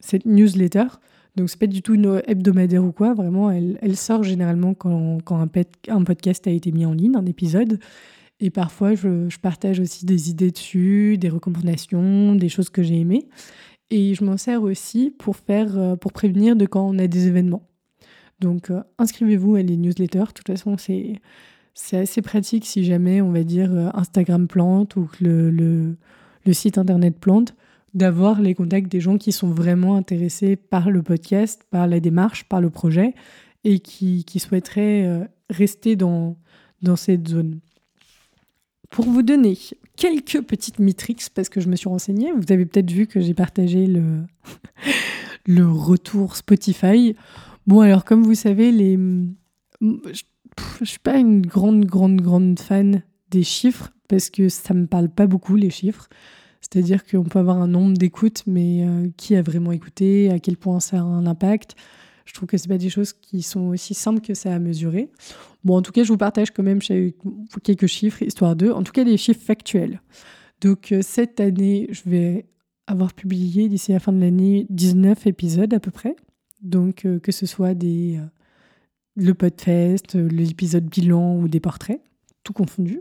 cette 0.00 0.26
newsletter 0.26 0.86
donc 1.38 1.48
c'est 1.48 1.58
pas 1.58 1.68
du 1.68 1.82
tout 1.82 1.94
une 1.94 2.20
hebdomadaire 2.26 2.84
ou 2.84 2.90
quoi, 2.90 3.14
vraiment 3.14 3.48
elle, 3.50 3.78
elle 3.80 3.96
sort 3.96 4.24
généralement 4.24 4.74
quand, 4.74 5.18
quand 5.24 5.38
un, 5.38 6.04
podcast 6.04 6.46
a 6.48 6.50
été 6.50 6.72
mis 6.72 6.84
en 6.84 6.92
ligne, 6.92 7.14
un 7.14 7.26
épisode. 7.26 7.78
Et 8.40 8.50
parfois, 8.50 8.96
je, 8.96 9.36
partage 9.38 9.78
aussi 9.78 10.04
des 10.04 10.30
idées 10.30 10.50
dessus, 10.50 11.16
des 11.16 11.28
recommandations, 11.28 12.34
des 12.34 12.48
choses 12.48 12.70
que 12.70 12.82
j'ai 12.82 13.00
aimées. 13.00 13.28
Et 13.90 14.14
je 14.14 14.24
m'en 14.24 14.36
sers 14.36 14.62
aussi 14.62 15.10
pour 15.16 15.36
faire, 15.36 15.78
euh, 15.78 15.96
pour 15.96 16.12
prévenir 16.12 16.56
de 16.56 16.66
quand 16.66 16.86
on 16.88 16.98
a 16.98 17.06
des 17.06 17.28
événements. 17.28 17.68
Donc, 18.40 18.70
euh, 18.70 18.82
inscrivez-vous 18.98 19.54
à 19.54 19.62
les 19.62 19.76
newsletters. 19.76 20.18
De 20.18 20.32
toute 20.32 20.46
façon, 20.48 20.76
c'est, 20.76 21.20
assez 21.92 22.20
pratique 22.20 22.66
si 22.66 22.84
jamais, 22.84 23.20
on 23.20 23.30
va 23.30 23.44
dire, 23.44 23.72
euh, 23.72 23.90
Instagram 23.94 24.48
plante 24.48 24.96
ou 24.96 25.08
le, 25.20 25.50
le 25.50 26.52
site 26.52 26.78
internet 26.78 27.16
plante, 27.18 27.54
d'avoir 27.94 28.40
les 28.40 28.54
contacts 28.54 28.90
des 28.90 29.00
gens 29.00 29.18
qui 29.18 29.32
sont 29.32 29.50
vraiment 29.50 29.96
intéressés 29.96 30.56
par 30.56 30.90
le 30.90 31.02
podcast, 31.02 31.62
par 31.70 31.86
la 31.86 32.00
démarche, 32.00 32.44
par 32.44 32.60
le 32.60 32.70
projet 32.70 33.14
et 33.64 33.80
qui, 33.80 34.24
qui 34.24 34.38
souhaiteraient 34.38 35.28
rester 35.50 35.96
dans, 35.96 36.36
dans 36.82 36.96
cette 36.96 37.28
zone. 37.28 37.60
Pour 38.90 39.04
vous 39.04 39.22
donner 39.22 39.56
quelques 39.96 40.40
petites 40.42 40.78
mitrix, 40.78 41.16
parce 41.34 41.48
que 41.48 41.60
je 41.60 41.68
me 41.68 41.76
suis 41.76 41.88
renseignée, 41.88 42.32
vous 42.32 42.52
avez 42.52 42.64
peut-être 42.64 42.90
vu 42.90 43.06
que 43.06 43.20
j'ai 43.20 43.34
partagé 43.34 43.86
le, 43.86 44.22
le 45.46 45.68
retour 45.68 46.36
Spotify. 46.36 47.14
Bon, 47.66 47.80
alors 47.80 48.04
comme 48.04 48.22
vous 48.22 48.34
savez, 48.34 48.72
les... 48.72 48.96
je 49.82 49.86
ne 50.80 50.86
suis 50.86 50.98
pas 51.00 51.18
une 51.18 51.42
grande, 51.42 51.84
grande, 51.84 52.20
grande 52.20 52.58
fan 52.58 53.02
des 53.30 53.42
chiffres, 53.42 53.92
parce 54.08 54.30
que 54.30 54.48
ça 54.48 54.72
me 54.72 54.86
parle 54.86 55.10
pas 55.10 55.26
beaucoup, 55.26 55.56
les 55.56 55.70
chiffres. 55.70 56.08
C'est-à-dire 56.60 57.06
qu'on 57.06 57.24
peut 57.24 57.38
avoir 57.38 57.58
un 57.58 57.68
nombre 57.68 57.96
d'écoutes, 57.96 58.42
mais 58.46 58.84
euh, 58.84 59.08
qui 59.16 59.36
a 59.36 59.42
vraiment 59.42 59.72
écouté, 59.72 60.30
à 60.30 60.38
quel 60.38 60.56
point 60.56 60.80
ça 60.80 60.98
a 60.98 61.02
un 61.02 61.26
impact. 61.26 61.76
Je 62.28 62.34
trouve 62.34 62.46
que 62.46 62.58
ce 62.58 62.68
pas 62.68 62.76
des 62.76 62.90
choses 62.90 63.14
qui 63.14 63.40
sont 63.42 63.68
aussi 63.68 63.94
simples 63.94 64.20
que 64.20 64.34
ça 64.34 64.54
à 64.54 64.58
mesurer. 64.58 65.08
Bon, 65.64 65.76
en 65.76 65.82
tout 65.82 65.92
cas, 65.92 66.02
je 66.02 66.08
vous 66.08 66.18
partage 66.18 66.50
quand 66.50 66.62
même 66.62 66.80
quelques 67.62 67.86
chiffres, 67.86 68.22
histoire 68.22 68.54
d'eux. 68.54 68.70
En 68.70 68.82
tout 68.82 68.92
cas, 68.92 69.04
des 69.04 69.16
chiffres 69.16 69.40
factuels. 69.40 70.02
Donc, 70.60 70.92
euh, 70.92 71.00
cette 71.02 71.40
année, 71.40 71.88
je 71.90 72.02
vais 72.04 72.46
avoir 72.86 73.14
publié 73.14 73.68
d'ici 73.68 73.92
la 73.92 74.00
fin 74.00 74.12
de 74.12 74.20
l'année 74.20 74.66
19 74.70 75.26
épisodes 75.26 75.72
à 75.72 75.80
peu 75.80 75.90
près. 75.90 76.16
Donc, 76.62 77.06
euh, 77.06 77.18
que 77.18 77.32
ce 77.32 77.46
soit 77.46 77.74
des, 77.74 78.18
euh, 78.18 78.26
le 79.16 79.34
podfest, 79.34 80.14
l'épisode 80.14 80.84
bilan 80.84 81.36
ou 81.36 81.48
des 81.48 81.60
portraits, 81.60 82.00
tout 82.44 82.52
confondu. 82.52 83.00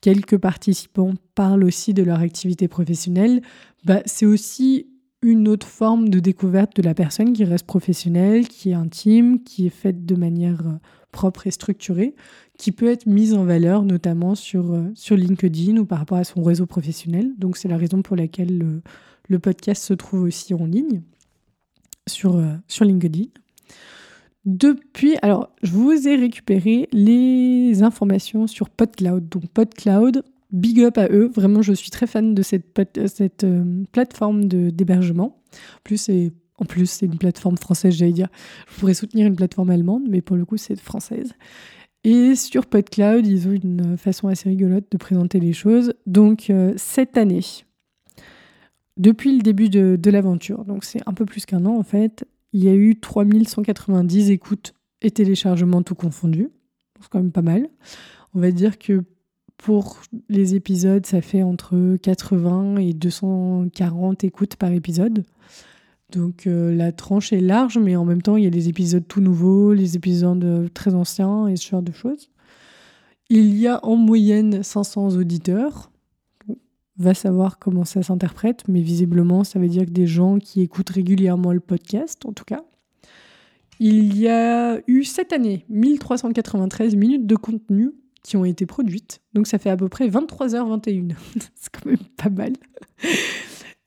quelques 0.00 0.38
participants 0.38 1.14
parlent 1.34 1.64
aussi 1.64 1.94
de 1.94 2.04
leur 2.04 2.20
activité 2.20 2.68
professionnelle, 2.68 3.42
bah, 3.84 4.02
c'est 4.04 4.24
aussi 4.24 4.86
une 5.20 5.48
autre 5.48 5.66
forme 5.66 6.10
de 6.10 6.20
découverte 6.20 6.76
de 6.76 6.82
la 6.82 6.94
personne 6.94 7.32
qui 7.32 7.42
reste 7.42 7.66
professionnelle, 7.66 8.46
qui 8.46 8.70
est 8.70 8.74
intime, 8.74 9.42
qui 9.42 9.66
est 9.66 9.70
faite 9.70 10.06
de 10.06 10.14
manière 10.14 10.64
euh, 10.64 10.78
propre 11.16 11.46
et 11.46 11.50
structurée, 11.50 12.14
qui 12.58 12.72
peut 12.72 12.90
être 12.90 13.06
mise 13.06 13.32
en 13.32 13.44
valeur 13.44 13.84
notamment 13.84 14.34
sur, 14.34 14.74
euh, 14.74 14.92
sur 14.94 15.16
LinkedIn 15.16 15.78
ou 15.78 15.86
par 15.86 15.98
rapport 15.98 16.18
à 16.18 16.24
son 16.24 16.42
réseau 16.42 16.66
professionnel. 16.66 17.32
Donc 17.38 17.56
c'est 17.56 17.68
la 17.68 17.78
raison 17.78 18.02
pour 18.02 18.16
laquelle 18.16 18.82
le, 19.28 19.38
podcast 19.38 19.82
se 19.82 19.94
trouve 19.94 20.24
aussi 20.24 20.52
en 20.52 20.66
ligne 20.66 21.00
sur, 22.06 22.36
euh, 22.36 22.52
sur 22.68 22.84
LinkedIn. 22.84 23.24
Depuis, 24.44 25.16
alors, 25.22 25.48
je 25.62 25.72
vous 25.72 26.06
ai 26.06 26.16
récupéré 26.16 26.88
les 26.92 27.82
informations 27.82 28.46
sur 28.46 28.68
PodCloud. 28.68 29.28
Donc, 29.28 29.46
PodCloud, 29.48 30.22
big 30.52 30.82
up 30.82 30.98
à 30.98 31.08
eux. 31.08 31.28
Vraiment, 31.34 31.62
je 31.62 31.72
suis 31.72 31.90
très 31.90 32.06
fan 32.06 32.32
de 32.32 32.42
cette, 32.42 33.08
cette 33.08 33.42
euh, 33.42 33.64
plateforme 33.90 34.44
d'hébergement. 34.44 35.42
plus, 35.82 36.10
en 36.58 36.64
plus, 36.64 36.86
c'est 36.86 37.06
une 37.06 37.18
plateforme 37.18 37.58
française, 37.58 37.94
j'allais 37.94 38.12
dire. 38.12 38.28
Je 38.68 38.80
pourrais 38.80 38.94
soutenir 38.94 39.26
une 39.26 39.36
plateforme 39.36 39.70
allemande, 39.70 40.04
mais 40.08 40.22
pour 40.22 40.36
le 40.36 40.44
coup, 40.44 40.56
c'est 40.56 40.78
française. 40.80 41.32
Et 42.04 42.34
sur 42.34 42.66
PodCloud, 42.66 43.26
ils 43.26 43.48
ont 43.48 43.52
une 43.52 43.96
façon 43.96 44.28
assez 44.28 44.48
rigolote 44.48 44.86
de 44.90 44.96
présenter 44.96 45.40
les 45.40 45.52
choses. 45.52 45.92
Donc, 46.06 46.50
euh, 46.50 46.72
cette 46.76 47.16
année, 47.16 47.40
depuis 48.96 49.36
le 49.36 49.42
début 49.42 49.68
de, 49.68 49.96
de 50.00 50.10
l'aventure, 50.10 50.64
donc 50.64 50.84
c'est 50.84 51.00
un 51.06 51.12
peu 51.12 51.26
plus 51.26 51.44
qu'un 51.44 51.66
an 51.66 51.76
en 51.76 51.82
fait, 51.82 52.24
il 52.52 52.64
y 52.64 52.68
a 52.68 52.74
eu 52.74 52.98
3190 52.98 54.30
écoutes 54.30 54.72
et 55.02 55.10
téléchargements 55.10 55.82
tout 55.82 55.94
confondus. 55.94 56.48
C'est 57.00 57.08
quand 57.10 57.18
même 57.18 57.32
pas 57.32 57.42
mal. 57.42 57.68
On 58.34 58.40
va 58.40 58.50
dire 58.50 58.78
que 58.78 59.04
pour 59.58 60.00
les 60.28 60.54
épisodes, 60.54 61.04
ça 61.04 61.20
fait 61.20 61.42
entre 61.42 61.96
80 61.96 62.76
et 62.76 62.94
240 62.94 64.24
écoutes 64.24 64.56
par 64.56 64.70
épisode. 64.72 65.24
Donc 66.12 66.46
euh, 66.46 66.74
la 66.74 66.92
tranche 66.92 67.32
est 67.32 67.40
large, 67.40 67.78
mais 67.78 67.96
en 67.96 68.04
même 68.04 68.22
temps, 68.22 68.36
il 68.36 68.44
y 68.44 68.46
a 68.46 68.50
des 68.50 68.68
épisodes 68.68 69.06
tout 69.06 69.20
nouveaux, 69.20 69.72
les 69.72 69.96
épisodes 69.96 70.44
euh, 70.44 70.68
très 70.68 70.94
anciens 70.94 71.48
et 71.48 71.56
ce 71.56 71.68
genre 71.68 71.82
de 71.82 71.92
choses. 71.92 72.30
Il 73.28 73.56
y 73.56 73.66
a 73.66 73.84
en 73.84 73.96
moyenne 73.96 74.62
500 74.62 75.16
auditeurs 75.16 75.90
va 76.98 77.14
savoir 77.14 77.58
comment 77.58 77.84
ça 77.84 78.02
s'interprète, 78.02 78.64
mais 78.68 78.80
visiblement, 78.80 79.44
ça 79.44 79.58
veut 79.58 79.68
dire 79.68 79.84
que 79.84 79.90
des 79.90 80.06
gens 80.06 80.38
qui 80.38 80.62
écoutent 80.62 80.90
régulièrement 80.90 81.52
le 81.52 81.60
podcast, 81.60 82.24
en 82.24 82.32
tout 82.32 82.44
cas. 82.44 82.64
Il 83.78 84.16
y 84.16 84.28
a 84.28 84.80
eu 84.86 85.04
cette 85.04 85.32
année 85.34 85.66
1393 85.68 86.94
minutes 86.94 87.26
de 87.26 87.36
contenu 87.36 87.92
qui 88.22 88.36
ont 88.36 88.44
été 88.44 88.64
produites, 88.64 89.20
donc 89.34 89.46
ça 89.46 89.58
fait 89.58 89.70
à 89.70 89.76
peu 89.76 89.88
près 89.88 90.08
23h21. 90.08 91.12
C'est 91.54 91.70
quand 91.70 91.86
même 91.86 91.98
pas 92.16 92.30
mal. 92.30 92.54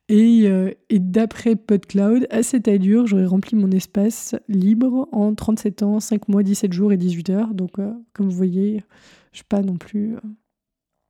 Et, 0.09 0.47
euh, 0.47 0.71
et 0.89 0.97
d'après 0.97 1.55
PodCloud, 1.55 2.25
à 2.31 2.41
cette 2.41 2.67
allure, 2.67 3.05
j'aurais 3.05 3.27
rempli 3.27 3.55
mon 3.55 3.69
espace 3.69 4.35
libre 4.47 5.07
en 5.11 5.35
37 5.35 5.83
ans, 5.83 5.99
5 5.99 6.27
mois, 6.27 6.41
17 6.41 6.73
jours 6.73 6.91
et 6.91 6.97
18 6.97 7.29
heures. 7.29 7.53
Donc, 7.53 7.77
euh, 7.77 7.93
comme 8.13 8.27
vous 8.27 8.35
voyez, 8.35 8.71
je 8.71 8.75
ne 8.75 9.35
suis 9.35 9.43
pas 9.43 9.61
non 9.61 9.77
plus 9.77 10.15
euh, 10.15 10.19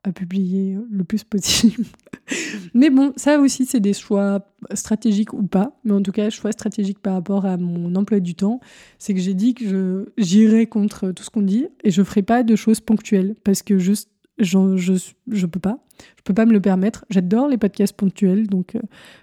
à 0.03 0.11
publier 0.11 0.77
le 0.91 1.05
plus 1.05 1.23
possible. 1.23 1.85
mais 2.73 2.89
bon, 2.89 3.13
ça 3.15 3.39
aussi, 3.39 3.65
c'est 3.65 3.79
des 3.79 3.93
choix 3.93 4.45
stratégiques 4.73 5.31
ou 5.31 5.43
pas. 5.43 5.79
Mais 5.85 5.93
en 5.93 6.01
tout 6.01 6.11
cas, 6.11 6.29
choix 6.29 6.51
stratégique 6.51 6.99
par 6.99 7.13
rapport 7.13 7.45
à 7.45 7.55
mon 7.55 7.95
emploi 7.95 8.19
du 8.19 8.35
temps, 8.35 8.59
c'est 8.97 9.13
que 9.13 9.21
j'ai 9.21 9.33
dit 9.33 9.53
que 9.53 10.11
j'irai 10.17 10.67
contre 10.67 11.11
tout 11.11 11.23
ce 11.23 11.29
qu'on 11.29 11.41
dit 11.41 11.67
et 11.85 11.91
je 11.91 12.03
ferai 12.03 12.21
pas 12.21 12.43
de 12.43 12.57
choses 12.57 12.81
ponctuelles 12.81 13.35
parce 13.45 13.61
que 13.61 13.77
juste, 13.77 14.09
je, 14.39 14.93
je, 15.31 15.45
peux 15.45 15.59
pas. 15.59 15.79
Je 16.17 16.23
peux 16.23 16.33
pas 16.33 16.45
me 16.45 16.53
le 16.53 16.61
permettre. 16.61 17.05
J'adore 17.09 17.47
les 17.47 17.57
podcasts 17.57 17.95
ponctuels. 17.95 18.47
Donc, 18.47 18.75
euh, 18.75 18.81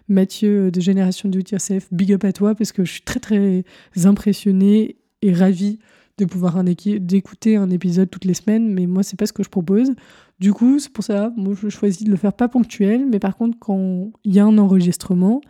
Mathieu 0.09 0.71
de 0.71 0.81
Génération 0.81 1.29
Do 1.29 1.39
It 1.39 1.51
Yourself, 1.51 1.89
big 1.93 2.13
up 2.13 2.25
à 2.25 2.33
toi 2.33 2.55
parce 2.55 2.73
que 2.73 2.85
je 2.85 2.93
suis 2.93 3.03
très, 3.03 3.21
très 3.21 3.65
impressionnée 4.05 4.97
et 5.23 5.33
ravie 5.33 5.79
de 6.19 6.25
pouvoir 6.25 6.63
d'écouter 6.65 7.57
un 7.57 7.69
épisode 7.71 8.11
toutes 8.11 8.25
les 8.25 8.35
semaines, 8.35 8.73
mais 8.73 8.87
moi, 8.87 9.03
c'est 9.03 9.19
pas 9.19 9.27
ce 9.27 9.35
que 9.35 9.43
je 9.43 9.51
propose. 9.51 9.93
Du 10.39 10.53
coup, 10.53 10.79
c'est 10.79 10.91
pour 10.93 11.05
ça, 11.05 11.33
moi, 11.37 11.55
je 11.61 11.69
choisis 11.69 12.05
de 12.05 12.11
le 12.11 12.17
faire 12.17 12.33
pas 12.33 12.49
ponctuel, 12.49 13.07
mais 13.07 13.19
par 13.19 13.37
contre, 13.37 13.59
quand 13.59 14.13
il 14.25 14.35
y 14.35 14.39
a 14.39 14.45
un 14.45 14.57
enregistrement, 14.57 15.43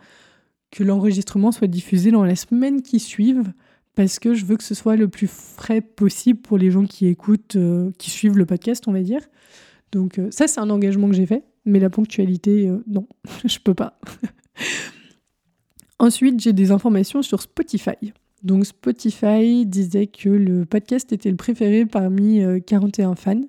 que 0.71 0.83
l'enregistrement 0.83 1.53
soit 1.53 1.67
diffusé 1.67 2.11
dans 2.11 2.25
la 2.25 2.35
semaine 2.35 2.81
qui 2.81 2.99
suivent, 2.99 3.53
parce 3.97 4.19
que 4.19 4.35
je 4.35 4.45
veux 4.45 4.57
que 4.57 4.63
ce 4.63 4.75
soit 4.75 4.95
le 4.95 5.07
plus 5.07 5.25
frais 5.25 5.81
possible 5.81 6.39
pour 6.39 6.59
les 6.59 6.69
gens 6.69 6.85
qui 6.85 7.07
écoutent, 7.07 7.55
euh, 7.55 7.89
qui 7.97 8.11
suivent 8.11 8.37
le 8.37 8.45
podcast, 8.45 8.87
on 8.87 8.91
va 8.91 9.01
dire. 9.01 9.21
Donc 9.91 10.19
euh, 10.19 10.29
ça, 10.29 10.47
c'est 10.47 10.59
un 10.59 10.69
engagement 10.69 11.09
que 11.09 11.15
j'ai 11.15 11.25
fait, 11.25 11.43
mais 11.65 11.79
la 11.79 11.89
ponctualité, 11.89 12.69
euh, 12.69 12.83
non, 12.85 13.07
je 13.45 13.57
peux 13.57 13.73
pas. 13.73 13.99
Ensuite, 15.99 16.39
j'ai 16.39 16.53
des 16.53 16.69
informations 16.69 17.23
sur 17.23 17.41
Spotify. 17.41 18.13
Donc 18.43 18.67
Spotify 18.67 19.65
disait 19.65 20.05
que 20.05 20.29
le 20.29 20.65
podcast 20.65 21.11
était 21.11 21.31
le 21.31 21.35
préféré 21.35 21.87
parmi 21.87 22.43
41 22.67 23.15
fans. 23.15 23.41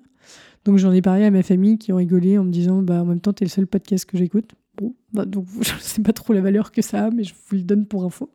Donc 0.65 0.79
j'en 0.79 0.91
ai 0.91 1.03
parlé 1.03 1.25
à 1.25 1.31
ma 1.31 1.43
famille 1.43 1.77
qui 1.77 1.93
ont 1.93 1.97
rigolé 1.97 2.39
en 2.39 2.43
me 2.43 2.49
disant 2.49 2.81
bah 2.81 3.03
en 3.03 3.05
même 3.05 3.21
temps 3.21 3.33
t'es 3.33 3.45
le 3.45 3.49
seul 3.49 3.67
podcast 3.67 4.05
que 4.05 4.17
j'écoute. 4.17 4.49
Bon, 4.77 4.95
bah, 5.13 5.25
donc 5.25 5.45
je 5.61 5.75
ne 5.75 5.79
sais 5.79 6.01
pas 6.01 6.11
trop 6.11 6.33
la 6.33 6.41
valeur 6.41 6.71
que 6.71 6.81
ça 6.81 7.05
a, 7.05 7.11
mais 7.11 7.23
je 7.23 7.35
vous 7.35 7.55
le 7.55 7.61
donne 7.61 7.85
pour 7.85 8.03
info. 8.03 8.31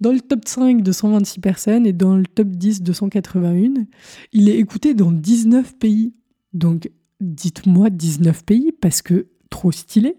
Dans 0.00 0.12
le 0.12 0.20
top 0.20 0.46
5 0.46 0.82
de 0.82 0.92
126 0.92 1.40
personnes 1.40 1.86
et 1.86 1.92
dans 1.92 2.16
le 2.16 2.26
top 2.26 2.48
10 2.48 2.82
de 2.82 2.92
181, 2.92 3.86
il 4.32 4.48
est 4.48 4.56
écouté 4.56 4.94
dans 4.94 5.12
19 5.12 5.76
pays. 5.78 6.12
Donc 6.52 6.90
dites-moi 7.20 7.90
19 7.90 8.44
pays 8.44 8.72
parce 8.72 9.02
que 9.02 9.28
trop 9.50 9.72
stylé. 9.72 10.16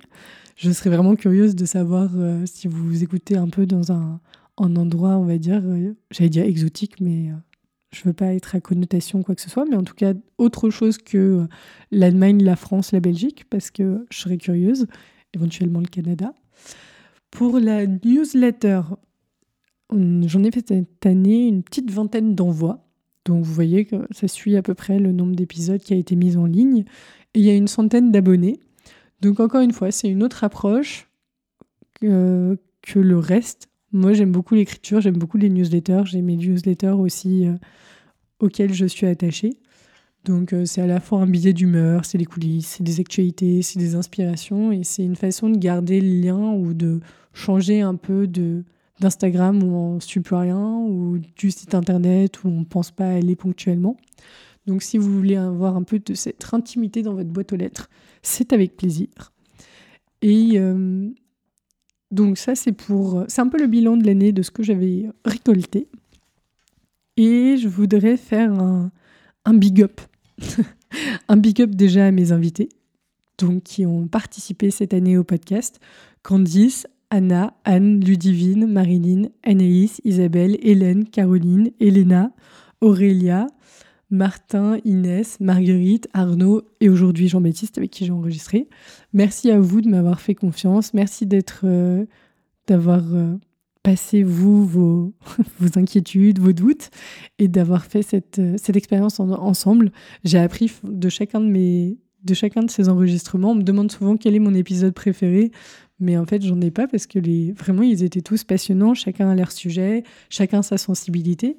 Je 0.56 0.72
serais 0.72 0.90
vraiment 0.90 1.16
curieuse 1.16 1.56
de 1.56 1.66
savoir 1.66 2.12
euh, 2.16 2.46
si 2.46 2.68
vous 2.68 2.84
vous 2.86 3.04
écoutez 3.04 3.36
un 3.36 3.50
peu 3.50 3.66
dans 3.66 3.92
un, 3.92 4.20
endroit, 4.58 5.18
on 5.18 5.26
va 5.26 5.38
dire, 5.38 5.62
euh, 5.66 5.94
j'allais 6.12 6.30
dire 6.30 6.46
exotique, 6.46 7.02
mais 7.02 7.32
euh, 7.32 7.36
je 7.92 8.04
veux 8.04 8.14
pas 8.14 8.34
être 8.34 8.56
à 8.56 8.62
connotation 8.62 9.24
quoi 9.24 9.36
que 9.36 9.42
ce 9.42 9.50
soit, 9.50 9.66
mais 9.66 9.76
en 9.76 9.84
tout 9.84 9.96
cas 9.96 10.14
autre 10.38 10.70
chose 10.70 10.98
que 11.00 11.48
l'Allemagne, 11.92 12.44
la 12.44 12.56
France, 12.56 12.92
la 12.92 13.00
Belgique, 13.00 13.46
parce 13.50 13.72
que 13.72 14.06
je 14.12 14.20
serais 14.20 14.38
curieuse, 14.38 14.88
éventuellement 15.34 15.80
le 15.80 15.88
Canada. 15.88 16.34
Pour 17.32 17.60
la 17.60 17.88
newsletter, 17.88 18.82
j'en 20.28 20.44
ai 20.44 20.52
fait 20.52 20.68
cette 20.68 21.06
année 21.06 21.48
une 21.48 21.64
petite 21.64 21.92
vingtaine 21.92 22.36
d'envois. 22.36 22.86
Donc 23.26 23.44
vous 23.44 23.54
voyez 23.54 23.86
que 23.86 23.96
ça 24.12 24.28
suit 24.28 24.56
à 24.56 24.62
peu 24.62 24.74
près 24.74 25.00
le 25.00 25.12
nombre 25.12 25.36
d'épisodes 25.36 25.82
qui 25.82 25.94
a 25.94 25.98
été 25.98 26.16
mis 26.16 26.38
en 26.38 26.46
ligne. 26.46 26.86
Et 27.34 27.40
il 27.40 27.46
y 27.46 27.50
a 27.50 27.56
une 27.56 27.68
centaine 27.68 28.12
d'abonnés. 28.12 28.60
Donc 29.22 29.40
encore 29.40 29.62
une 29.62 29.72
fois, 29.72 29.92
c'est 29.92 30.10
une 30.10 30.24
autre 30.24 30.44
approche 30.44 31.10
que, 32.00 32.58
le 32.96 33.18
reste. 33.18 33.70
Moi, 33.94 34.14
j'aime 34.14 34.32
beaucoup 34.32 34.56
l'écriture, 34.56 35.00
j'aime 35.00 35.18
beaucoup 35.18 35.38
les 35.38 35.50
newsletters. 35.50 36.04
J'ai 36.06 36.22
mes 36.22 36.36
newsletters 36.36 36.90
aussi 36.90 37.48
euh, 37.48 37.54
auxquels 38.40 38.74
je 38.74 38.86
suis 38.86 39.08
attachée. 39.08 39.58
Donc 40.26 40.54
euh, 40.54 40.66
c'est 40.66 40.82
à 40.82 40.88
la 40.88 41.00
fois 41.00 41.20
un 41.20 41.28
billet 41.28 41.54
d'humeur, 41.54 42.06
c'est 42.06 42.18
des 42.18 42.26
coulisses, 42.26 42.76
c'est 42.78 42.84
des 42.84 43.00
actualités, 43.00 43.62
c'est 43.62 43.80
des 43.80 43.96
inspirations 43.96 44.72
et 44.72 44.84
c'est 44.84 45.04
une 45.04 45.18
façon 45.18 45.50
de 45.50 45.58
garder 45.58 46.00
le 46.00 46.22
lien 46.22 46.54
ou 46.54 46.74
de 46.74 47.02
changer 47.34 47.82
un 47.82 47.96
peu 47.96 48.26
de 48.28 48.64
d'Instagram 49.00 49.64
où 49.64 49.76
on 49.76 49.96
ne 49.96 50.00
suit 50.00 50.20
plus 50.20 50.36
rien 50.36 50.78
ou 50.88 51.20
du 51.36 51.52
site 51.52 51.76
internet 51.76 52.44
où 52.44 52.48
on 52.48 52.60
ne 52.60 52.66
pense 52.66 52.92
pas 52.92 53.08
aller 53.08 53.36
ponctuellement. 53.36 53.98
Donc 54.66 54.82
si 54.82 54.98
vous 54.98 55.12
voulez 55.12 55.36
avoir 55.36 55.76
un 55.76 55.84
peu 55.84 56.00
de 56.00 56.14
cette 56.14 56.54
intimité 56.54 57.02
dans 57.02 57.14
votre 57.14 57.30
boîte 57.30 57.52
aux 57.54 57.58
lettres, 57.58 57.90
c'est 58.22 58.54
avec 58.54 58.78
plaisir. 58.78 59.10
Et 60.22 60.52
euh, 60.56 61.10
donc 62.12 62.38
ça, 62.38 62.56
c'est 62.56 62.72
pour, 62.72 63.26
c'est 63.28 63.42
un 63.42 63.48
peu 63.48 63.60
le 63.60 63.68
bilan 63.68 63.98
de 63.98 64.06
l'année 64.06 64.32
de 64.32 64.42
ce 64.42 64.52
que 64.52 64.64
j'avais 64.64 65.10
récolté. 65.26 65.88
Et 67.18 67.58
je 67.58 67.68
voudrais 67.68 68.18
faire 68.18 68.54
un, 68.54 69.54
big 69.54 69.84
up. 69.84 70.00
un 71.28 71.38
big 71.38 71.62
up 71.62 71.72
déjà 71.72 72.08
à 72.08 72.12
mes 72.12 72.32
invités, 72.32 72.70
donc 73.38 73.64
qui 73.64 73.86
ont 73.86 74.08
participé 74.08 74.72
cette 74.72 74.94
année 74.94 75.18
au 75.18 75.24
podcast. 75.24 75.80
Candice, 76.24 76.88
Anna, 77.14 77.54
Anne, 77.64 78.04
Ludivine, 78.04 78.66
Marilyn, 78.66 79.28
Anaïs, 79.44 80.02
Isabelle, 80.04 80.58
Hélène, 80.64 81.06
Caroline, 81.06 81.70
Elena, 81.80 82.32
Aurélia, 82.82 83.46
Martin, 84.10 84.80
Inès, 84.84 85.40
Marguerite, 85.40 86.08
Arnaud 86.14 86.64
et 86.82 86.90
aujourd'hui 86.90 87.28
Jean-Baptiste 87.28 87.78
avec 87.78 87.92
qui 87.92 88.08
j'ai 88.08 88.12
enregistré. 88.12 88.68
Merci 89.14 89.52
à 89.52 89.60
vous 89.60 89.82
de 89.82 89.90
m'avoir 89.90 90.22
fait 90.22 90.34
confiance. 90.34 90.96
Merci 90.96 91.28
d'être, 91.28 91.62
euh, 91.66 92.04
d'avoir 92.66 93.04
euh, 93.14 93.36
passé 93.84 94.24
vous 94.24 94.66
vos, 94.66 95.14
inquiétudes, 95.76 96.40
vos 96.40 96.54
doutes 96.54 96.90
et 97.38 97.48
d'avoir 97.48 97.86
fait 97.86 98.02
cette, 98.02 98.40
euh, 98.40 98.56
cette 98.58 98.76
expérience 98.76 99.20
ensemble. 99.20 99.92
J'ai 100.24 100.40
appris 100.40 100.72
de 100.82 101.10
chacun 101.10 101.42
de 101.42 101.48
mes 101.48 102.00
de 102.24 102.34
chacun 102.34 102.64
de 102.64 102.72
ces 102.72 102.90
enregistrements. 102.90 103.52
On 103.52 103.56
me 103.56 103.64
demande 103.64 103.92
souvent 103.92 104.18
quel 104.18 104.36
est 104.36 104.40
mon 104.40 104.54
épisode 104.54 104.94
préféré, 104.94 105.52
mais 106.00 106.18
en 106.18 106.26
fait, 106.26 106.42
j'en 106.42 106.60
ai 106.62 106.72
pas 106.72 106.88
parce 106.88 107.08
que 107.08 107.20
les 107.20 107.52
vraiment 107.52 107.84
ils 107.84 108.04
étaient 108.04 108.22
tous 108.22 108.44
passionnants, 108.44 108.94
chacun 108.94 109.30
a 109.30 109.36
leur 109.36 109.52
sujet, 109.52 110.04
chacun 110.30 110.62
sa 110.62 110.78
sensibilité. 110.78 111.58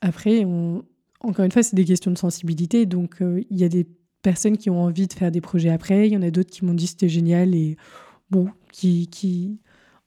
Après, 0.00 0.44
on, 0.44 0.84
encore 1.20 1.44
une 1.44 1.52
fois, 1.52 1.62
c'est 1.62 1.76
des 1.76 1.84
questions 1.84 2.10
de 2.10 2.18
sensibilité. 2.18 2.86
Donc, 2.86 3.22
euh, 3.22 3.42
il 3.50 3.58
y 3.58 3.64
a 3.64 3.68
des 3.68 3.86
personnes 4.22 4.56
qui 4.56 4.70
ont 4.70 4.82
envie 4.82 5.06
de 5.06 5.12
faire 5.12 5.30
des 5.30 5.40
projets 5.40 5.70
après. 5.70 6.08
Il 6.08 6.12
y 6.12 6.16
en 6.16 6.22
a 6.22 6.30
d'autres 6.30 6.50
qui 6.50 6.64
m'ont 6.64 6.74
dit 6.74 6.86
c'était 6.86 7.08
génial 7.08 7.54
et 7.54 7.76
bon, 8.30 8.48
qui, 8.72 9.08
qui, 9.08 9.60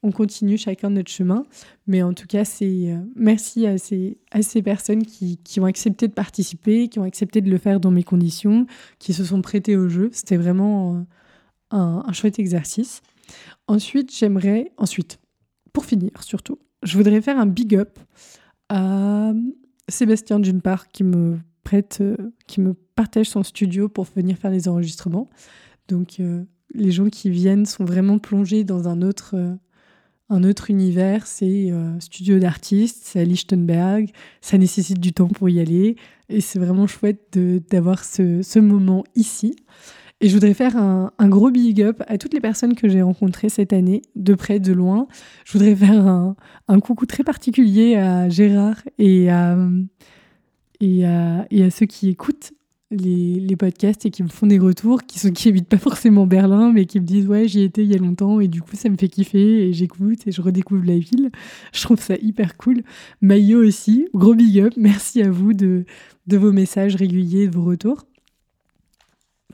on 0.05 0.11
continue 0.11 0.57
chacun 0.57 0.91
notre 0.91 1.11
chemin. 1.11 1.45
Mais 1.87 2.03
en 2.03 2.13
tout 2.13 2.27
cas, 2.27 2.45
c'est 2.45 2.91
euh, 2.91 2.99
merci 3.15 3.65
à 3.65 3.77
ces, 3.77 4.19
à 4.31 4.43
ces 4.43 4.61
personnes 4.61 5.03
qui, 5.03 5.37
qui, 5.37 5.59
ont 5.59 5.65
accepté 5.65 6.07
de 6.07 6.13
participer, 6.13 6.87
qui 6.89 6.99
ont 6.99 7.03
accepté 7.03 7.41
de 7.41 7.49
le 7.49 7.57
faire 7.57 7.79
dans 7.79 7.91
mes 7.91 8.03
conditions, 8.03 8.67
qui 8.99 9.13
se 9.13 9.25
sont 9.25 9.41
prêtées 9.41 9.75
au 9.75 9.89
jeu. 9.89 10.09
C'était 10.13 10.37
vraiment 10.37 10.95
euh, 10.95 10.99
un, 11.71 12.03
un, 12.05 12.13
chouette 12.13 12.37
exercice. 12.37 13.01
Ensuite, 13.67 14.15
j'aimerais, 14.15 14.71
ensuite, 14.77 15.19
pour 15.73 15.85
finir 15.85 16.11
surtout, 16.21 16.59
je 16.83 16.95
voudrais 16.97 17.21
faire 17.21 17.39
un 17.39 17.47
big 17.47 17.75
up 17.75 17.97
à 18.69 19.33
Sébastien 19.89 20.39
d'une 20.39 20.61
part 20.61 20.89
qui 20.89 21.03
me 21.03 21.39
prête, 21.63 21.97
euh, 22.01 22.15
qui 22.45 22.61
me 22.61 22.75
partage 22.93 23.29
son 23.29 23.41
studio 23.41 23.89
pour 23.89 24.05
venir 24.05 24.37
faire 24.37 24.51
les 24.51 24.67
enregistrements. 24.67 25.29
Donc 25.87 26.19
les 26.73 26.91
gens 26.91 27.09
qui 27.09 27.29
viennent 27.29 27.65
sont 27.65 27.85
vraiment 27.85 28.17
plongés 28.17 28.63
dans 28.63 28.87
un 28.87 29.03
autre, 29.03 29.35
un 30.29 30.43
autre 30.43 30.69
univers. 30.69 31.27
C'est 31.27 31.71
studio 31.99 32.39
d'artistes, 32.39 33.01
c'est 33.03 33.19
à 33.19 33.23
Lichtenberg, 33.23 34.09
ça 34.41 34.57
nécessite 34.57 34.99
du 34.99 35.13
temps 35.13 35.27
pour 35.27 35.49
y 35.49 35.59
aller 35.59 35.95
et 36.29 36.41
c'est 36.41 36.59
vraiment 36.59 36.87
chouette 36.87 37.37
d'avoir 37.69 38.03
ce, 38.03 38.41
ce 38.41 38.59
moment 38.59 39.03
ici. 39.15 39.55
Et 40.21 40.29
je 40.29 40.33
voudrais 40.33 40.53
faire 40.53 40.77
un, 40.77 41.11
gros 41.27 41.51
big 41.51 41.81
up 41.81 42.01
à 42.07 42.17
toutes 42.17 42.33
les 42.33 42.39
personnes 42.39 42.73
que 42.73 42.87
j'ai 42.87 43.01
rencontrées 43.01 43.49
cette 43.49 43.73
année, 43.73 44.01
de 44.15 44.33
près, 44.33 44.59
de 44.59 44.71
loin. 44.71 45.07
Je 45.43 45.53
voudrais 45.53 45.75
faire 45.75 46.07
un, 46.07 46.79
coucou 46.79 47.05
très 47.05 47.23
particulier 47.23 47.95
à 47.95 48.29
Gérard 48.29 48.81
et 48.97 49.29
à, 49.29 49.57
et 50.79 51.05
à, 51.05 51.45
et 51.51 51.63
à 51.63 51.69
ceux 51.69 51.85
qui 51.85 52.09
écoutent 52.09 52.53
les, 52.95 53.55
podcasts 53.55 54.05
et 54.05 54.11
qui 54.11 54.23
me 54.23 54.27
font 54.27 54.47
des 54.47 54.59
retours, 54.59 55.03
qui 55.03 55.19
sont 55.19 55.31
qui 55.31 55.49
habitent 55.49 55.67
pas 55.67 55.77
forcément 55.77 56.25
Berlin, 56.27 56.71
mais 56.73 56.85
qui 56.85 56.99
me 56.99 57.05
disent 57.05 57.27
ouais 57.27 57.47
j'y 57.47 57.61
étais 57.63 57.83
il 57.83 57.91
y 57.91 57.95
a 57.95 57.97
longtemps 57.97 58.39
et 58.39 58.47
du 58.47 58.61
coup 58.61 58.75
ça 58.75 58.89
me 58.89 58.97
fait 58.97 59.07
kiffer 59.07 59.67
et 59.67 59.73
j'écoute 59.73 60.27
et 60.27 60.31
je 60.31 60.41
redécouvre 60.41 60.85
la 60.85 60.97
ville. 60.97 61.31
Je 61.73 61.81
trouve 61.81 62.01
ça 62.01 62.15
hyper 62.21 62.57
cool. 62.57 62.83
Maillot 63.21 63.65
aussi, 63.65 64.07
gros 64.13 64.35
big 64.35 64.59
up, 64.59 64.73
merci 64.77 65.21
à 65.21 65.29
vous 65.29 65.53
de, 65.53 65.85
de 66.27 66.37
vos 66.37 66.51
messages 66.51 66.95
réguliers, 66.95 67.47
de 67.47 67.55
vos 67.55 67.63
retours. 67.63 68.05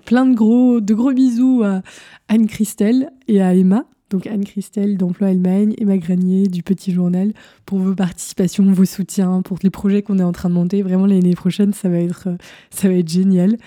Plein 0.06 0.26
de 0.26 0.36
gros, 0.36 0.82
de 0.82 0.94
gros 0.94 1.14
bisous 1.14 1.62
à 1.64 1.82
Anne-Christelle 2.28 3.12
et 3.28 3.42
à 3.42 3.54
Emma. 3.54 3.86
Donc 4.12 4.28
Anne-Christelle 4.28 4.98
d'Emploi 4.98 5.30
Allemagne, 5.30 5.74
Emma 5.78 5.98
Granier 5.98 6.48
du 6.48 6.64
Petit 6.64 6.92
Journal 6.92 7.32
pour 7.66 7.80
vos 7.80 7.96
participations, 7.96 8.70
vos 8.72 8.84
soutiens, 8.84 9.42
pour 9.42 9.58
les 9.64 9.70
projets 9.70 10.02
qu'on 10.02 10.20
est 10.20 10.24
en 10.24 10.34
train 10.34 10.50
de 10.50 10.54
monter. 10.54 10.82
Vraiment 10.82 11.06
l'année 11.06 11.34
prochaine, 11.34 11.72
ça 11.72 11.88
va 11.88 11.98
être, 11.98 12.28
ça 12.70 12.90
va 12.90 12.96
être 12.96 13.08
génial. 13.08 13.58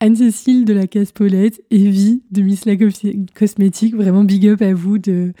Anne-Cécile 0.00 0.64
de 0.64 0.72
la 0.72 0.86
Casse 0.86 1.12
Paulette, 1.12 1.62
Evie 1.70 2.22
de 2.30 2.40
Miss 2.40 2.64
La 2.64 2.76
Cosmétique. 3.34 3.94
Vraiment 3.94 4.24
big 4.24 4.48
up 4.48 4.62
à 4.62 4.72
vous 4.72 4.96
de, 4.98 5.34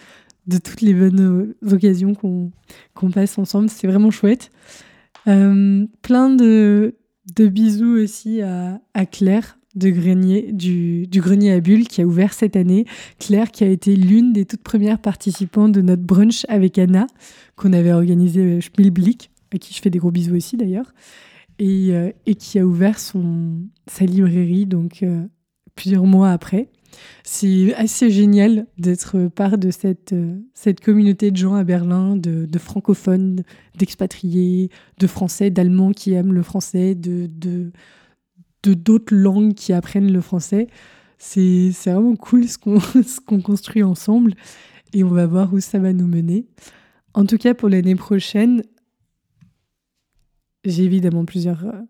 de 0.46 0.58
toutes 0.58 0.82
les 0.82 0.92
bonnes 0.92 1.54
occasions 1.66 2.14
qu'on 2.14 3.10
passe 3.10 3.38
ensemble. 3.38 3.70
C'est 3.70 3.86
vraiment 3.86 4.10
chouette. 4.10 4.50
Euh, 5.26 5.86
plein 6.02 6.28
de, 6.28 6.96
de 7.34 7.46
bisous 7.48 7.96
aussi 7.98 8.42
à, 8.42 8.78
à 8.92 9.06
Claire 9.06 9.58
de 9.74 9.90
grenier, 9.90 10.52
du, 10.52 11.06
grenier 11.12 11.52
à 11.52 11.60
bulles 11.60 11.86
qui 11.86 12.02
a 12.02 12.06
ouvert 12.06 12.32
cette 12.32 12.56
année. 12.56 12.86
Claire 13.18 13.50
qui 13.50 13.64
a 13.64 13.68
été 13.68 13.96
l'une 13.96 14.32
des 14.32 14.44
toutes 14.44 14.62
premières 14.62 14.98
participantes 14.98 15.72
de 15.72 15.80
notre 15.80 16.02
brunch 16.02 16.44
avec 16.48 16.78
Anna 16.78 17.06
qu'on 17.56 17.72
avait 17.72 17.92
organisé 17.92 18.56
à 18.56 18.60
Schmilblick, 18.60 19.30
à 19.54 19.58
qui 19.58 19.74
je 19.74 19.80
fais 19.80 19.90
des 19.90 19.98
gros 19.98 20.10
bisous 20.10 20.34
aussi 20.34 20.56
d'ailleurs, 20.56 20.92
et, 21.58 21.88
euh, 21.90 22.10
qui 22.38 22.58
a 22.58 22.66
ouvert 22.66 22.98
son, 22.98 23.60
sa 23.86 24.04
librairie 24.04 24.66
donc 24.66 25.02
euh, 25.02 25.24
plusieurs 25.74 26.04
mois 26.04 26.30
après. 26.30 26.68
C'est 27.22 27.72
assez 27.74 28.10
génial 28.10 28.66
d'être 28.78 29.28
part 29.28 29.58
de 29.58 29.70
cette, 29.70 30.12
euh, 30.12 30.38
cette 30.54 30.80
communauté 30.80 31.30
de 31.30 31.36
gens 31.36 31.54
à 31.54 31.62
Berlin, 31.62 32.16
de, 32.16 32.58
francophones, 32.58 33.44
d'expatriés, 33.78 34.70
de 34.98 35.06
français, 35.06 35.50
d'allemands 35.50 35.92
qui 35.92 36.12
aiment 36.14 36.32
le 36.32 36.42
français, 36.42 36.94
de, 36.94 37.28
de 37.32 37.70
de 38.62 38.74
d'autres 38.74 39.14
langues 39.14 39.54
qui 39.54 39.72
apprennent 39.72 40.12
le 40.12 40.20
français. 40.20 40.68
C'est 41.18 41.70
vraiment 41.86 42.16
cool 42.16 42.48
ce 42.48 42.58
qu'on 43.20 43.40
construit 43.40 43.82
ensemble 43.82 44.34
et 44.92 45.04
on 45.04 45.08
va 45.08 45.26
voir 45.26 45.52
où 45.52 45.60
ça 45.60 45.78
va 45.78 45.92
nous 45.92 46.06
mener. 46.06 46.46
En 47.14 47.24
tout 47.24 47.38
cas, 47.38 47.54
pour 47.54 47.68
l'année 47.68 47.96
prochaine, 47.96 48.62
j'ai 50.64 50.84
évidemment 50.84 51.24
plusieurs 51.24 51.64
euh, 51.64 51.80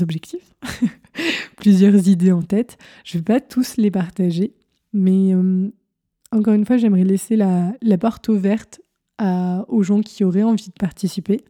objectifs, 0.00 0.54
plusieurs 1.56 2.08
idées 2.08 2.32
en 2.32 2.42
tête. 2.42 2.78
Je 3.04 3.16
ne 3.16 3.20
vais 3.20 3.24
pas 3.24 3.40
tous 3.40 3.76
les 3.76 3.90
partager, 3.90 4.54
mais 4.92 5.34
euh, 5.34 5.70
encore 6.30 6.54
une 6.54 6.64
fois, 6.64 6.76
j'aimerais 6.76 7.04
laisser 7.04 7.36
la, 7.36 7.72
la, 7.82 7.98
porte 7.98 8.28
ouverte 8.28 8.80
aux 9.68 9.84
gens 9.84 10.00
qui 10.00 10.24
auraient 10.24 10.42
envie 10.42 10.66
de 10.66 10.72
participer. 10.72 11.44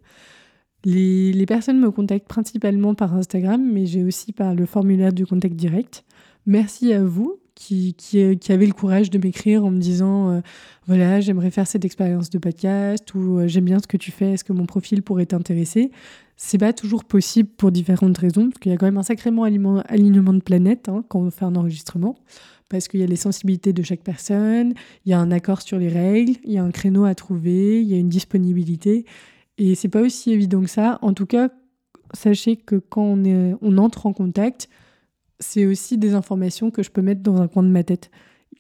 Les, 0.84 1.46
personnes 1.46 1.78
me 1.78 1.90
contactent 1.90 2.26
principalement 2.26 2.94
par 2.94 3.14
Instagram, 3.14 3.62
mais 3.72 3.86
j'ai 3.86 4.02
aussi 4.02 4.32
par 4.32 4.54
le 4.54 4.66
formulaire 4.66 5.12
du 5.12 5.26
contact 5.26 5.54
direct. 5.54 6.04
Merci 6.46 6.92
à 6.92 7.02
vous 7.02 7.38
qui, 7.54 7.94
qui, 7.94 8.52
avez 8.52 8.66
le 8.66 8.72
courage 8.72 9.10
de 9.10 9.18
m'écrire 9.18 9.64
en 9.64 9.70
me 9.70 9.78
disant 9.78 10.30
euh, 10.30 10.40
voilà, 10.86 11.20
j'aimerais 11.20 11.50
faire 11.50 11.68
cette 11.68 11.84
expérience 11.84 12.30
de 12.30 12.38
podcast 12.38 13.14
ou 13.14 13.38
euh, 13.38 13.46
j'aime 13.46 13.66
bien 13.66 13.78
ce 13.78 13.86
que 13.86 13.96
tu 13.96 14.10
fais, 14.10 14.32
est-ce 14.32 14.42
que 14.42 14.52
mon 14.52 14.66
profil 14.66 15.02
pourrait 15.02 15.26
t'intéresser? 15.26 15.92
C'est 16.36 16.58
pas 16.58 16.72
toujours 16.72 17.04
possible 17.04 17.48
pour 17.56 17.70
différentes 17.70 18.18
raisons, 18.18 18.48
parce 18.48 18.58
qu'il 18.58 18.72
y 18.72 18.74
a 18.74 18.78
quand 18.78 18.86
même 18.86 18.96
un 18.96 19.04
sacrément 19.04 19.44
alignement 19.44 20.32
de 20.32 20.40
planète 20.40 20.88
hein, 20.88 21.04
quand 21.08 21.20
on 21.20 21.30
fait 21.30 21.44
un 21.44 21.54
enregistrement 21.54 22.16
parce 22.72 22.88
qu'il 22.88 23.00
y 23.00 23.02
a 23.02 23.06
les 23.06 23.16
sensibilités 23.16 23.74
de 23.74 23.82
chaque 23.82 24.00
personne, 24.00 24.72
il 25.04 25.10
y 25.10 25.12
a 25.12 25.20
un 25.20 25.30
accord 25.30 25.60
sur 25.60 25.78
les 25.78 25.90
règles, 25.90 26.32
il 26.42 26.52
y 26.52 26.58
a 26.58 26.64
un 26.64 26.70
créneau 26.70 27.04
à 27.04 27.14
trouver, 27.14 27.82
il 27.82 27.86
y 27.86 27.92
a 27.92 27.98
une 27.98 28.08
disponibilité. 28.08 29.04
Et 29.62 29.76
c'est 29.76 29.88
pas 29.88 30.00
aussi 30.00 30.32
évident 30.32 30.60
que 30.60 30.68
ça. 30.68 30.98
En 31.02 31.14
tout 31.14 31.24
cas, 31.24 31.48
sachez 32.14 32.56
que 32.56 32.74
quand 32.74 33.16
on, 33.16 33.78
entre 33.78 34.06
en 34.06 34.12
contact, 34.12 34.68
c'est 35.38 35.66
aussi 35.66 35.98
des 35.98 36.14
informations 36.14 36.72
que 36.72 36.82
je 36.82 36.90
peux 36.90 37.00
mettre 37.00 37.22
dans 37.22 37.40
un 37.40 37.46
coin 37.46 37.62
de 37.62 37.68
ma 37.68 37.84
tête. 37.84 38.10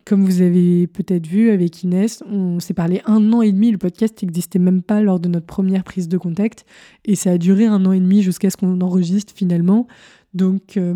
Comme 0.04 0.24
vous 0.24 0.42
avez 0.42 0.86
peut-être 0.86 1.26
vu 1.26 1.50
avec 1.50 1.82
Inès, 1.82 2.22
on 2.30 2.60
s'est 2.60 2.72
parlé 2.72 3.02
un 3.04 3.32
an 3.32 3.42
et 3.42 3.50
demi, 3.50 3.72
le 3.72 3.78
podcast 3.78 4.22
n'existait 4.22 4.60
même 4.60 4.80
pas 4.80 5.02
lors 5.02 5.18
de 5.18 5.28
notre 5.28 5.46
première 5.46 5.82
prise 5.82 6.06
de 6.06 6.18
contact, 6.18 6.66
et 7.04 7.16
ça 7.16 7.32
a 7.32 7.38
duré 7.38 7.66
un 7.66 7.84
an 7.84 7.90
et 7.90 8.00
demi 8.00 8.22
jusqu'à 8.22 8.50
ce 8.50 8.56
qu'on 8.56 8.80
enregistre 8.80 9.32
finalement. 9.34 9.88
Donc 10.34 10.76
euh, 10.76 10.94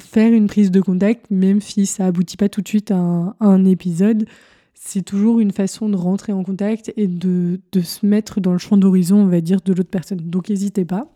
faire 0.00 0.32
une 0.32 0.48
prise 0.48 0.72
de 0.72 0.80
contact, 0.80 1.30
même 1.30 1.60
si 1.60 1.86
ça 1.86 2.06
aboutit 2.06 2.36
pas 2.36 2.48
tout 2.48 2.62
de 2.62 2.68
suite 2.68 2.90
à 2.90 2.96
un, 3.38 3.64
épisode, 3.64 4.26
c'est 4.78 5.02
toujours 5.02 5.40
une 5.40 5.52
façon 5.52 5.88
de 5.88 5.96
rentrer 5.96 6.32
en 6.32 6.44
contact 6.44 6.92
et 6.96 7.08
de, 7.08 7.58
se 7.82 8.04
mettre 8.04 8.40
dans 8.40 8.52
le 8.52 8.58
champ 8.58 8.76
d'horizon, 8.76 9.16
on 9.16 9.26
va 9.26 9.40
dire, 9.40 9.60
de 9.62 9.72
l'autre 9.72 9.90
personne. 9.90 10.18
Donc 10.18 10.50
n'hésitez 10.50 10.84
pas. 10.84 11.10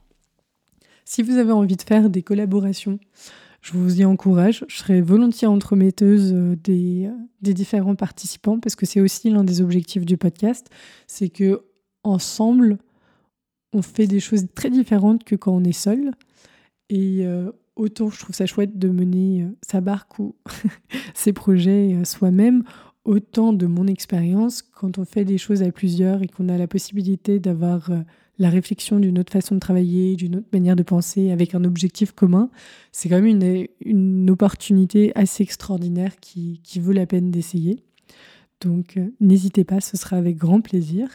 Si 1.05 1.23
vous 1.23 1.37
avez 1.37 1.53
envie 1.53 1.77
de 1.77 1.83
faire 1.83 2.09
des 2.09 2.23
collaborations, 2.23 2.99
je 3.61 3.75
vous 3.75 4.01
y 4.01 4.05
encourage. 4.05 4.65
Je 4.67 4.79
serai 4.79 5.03
volontiers 5.03 5.47
entremetteuse 5.47 6.33
euh, 6.33 6.57
des, 6.57 7.07
euh, 7.07 7.13
des 7.43 7.53
différents 7.53 7.95
participants 7.95 8.59
parce 8.59 8.77
que 8.77 8.87
c'est 8.87 9.01
aussi 9.01 9.29
l'un 9.29 9.45
des 9.45 9.61
objectifs 9.61 10.07
du 10.07 10.17
podcast, 10.17 10.71
c'est 11.07 11.29
que 11.29 11.61
ensemble, 12.03 12.79
on 13.75 13.83
fait 13.83 14.07
des 14.07 14.21
choses 14.21 14.47
très 14.55 14.71
différentes 14.71 15.23
que 15.23 15.37
quand 15.37 15.53
on 15.53 15.65
est 15.65 15.73
seul. 15.73 16.13
Et 16.89 17.27
euh, 17.27 17.53
autant 17.77 18.09
je 18.09 18.19
trouve 18.19 18.35
ça 18.35 18.47
chouette 18.47 18.79
de 18.79 18.89
mener 18.89 19.47
sa 19.61 19.83
barque 19.83 20.19
ou 20.19 20.35
ses 21.15 21.35
projets 21.35 22.03
soi-même, 22.05 22.65
autant 23.05 23.53
de 23.53 23.67
mon 23.67 23.87
expérience, 23.87 24.63
quand 24.63 24.99
on 24.99 25.05
fait 25.05 25.25
des 25.25 25.39
choses 25.39 25.63
à 25.63 25.73
plusieurs 25.73 26.23
et 26.23 26.29
qu'on 26.29 26.49
a 26.49 26.59
la 26.59 26.67
possibilité 26.67 27.41
d'avoir 27.41 27.91
euh, 27.91 28.01
la 28.39 28.51
réflexion 28.51 28.99
d'une 28.99 29.19
autre 29.19 29.33
façon 29.33 29.55
de 29.55 29.61
travailler, 29.61 30.17
d'une 30.17 30.37
autre 30.37 30.49
manière 30.53 30.77
de 30.77 30.83
penser, 30.83 31.31
avec 31.31 31.55
un 31.55 31.65
objectif 31.65 32.13
commun, 32.13 32.51
c'est 32.93 33.09
quand 33.09 33.21
même 33.21 33.27
une, 33.27 33.67
une 33.81 34.31
opportunité 34.31 35.13
assez 35.15 35.43
extraordinaire 35.43 36.17
qui, 36.21 36.61
qui 36.63 36.81
vaut 36.81 36.93
la 36.93 37.07
peine 37.07 37.31
d'essayer. 37.31 37.83
Donc 38.61 38.99
n'hésitez 39.21 39.65
pas, 39.65 39.81
ce 39.81 39.97
sera 39.97 40.17
avec 40.17 40.37
grand 40.37 40.61
plaisir. 40.61 41.09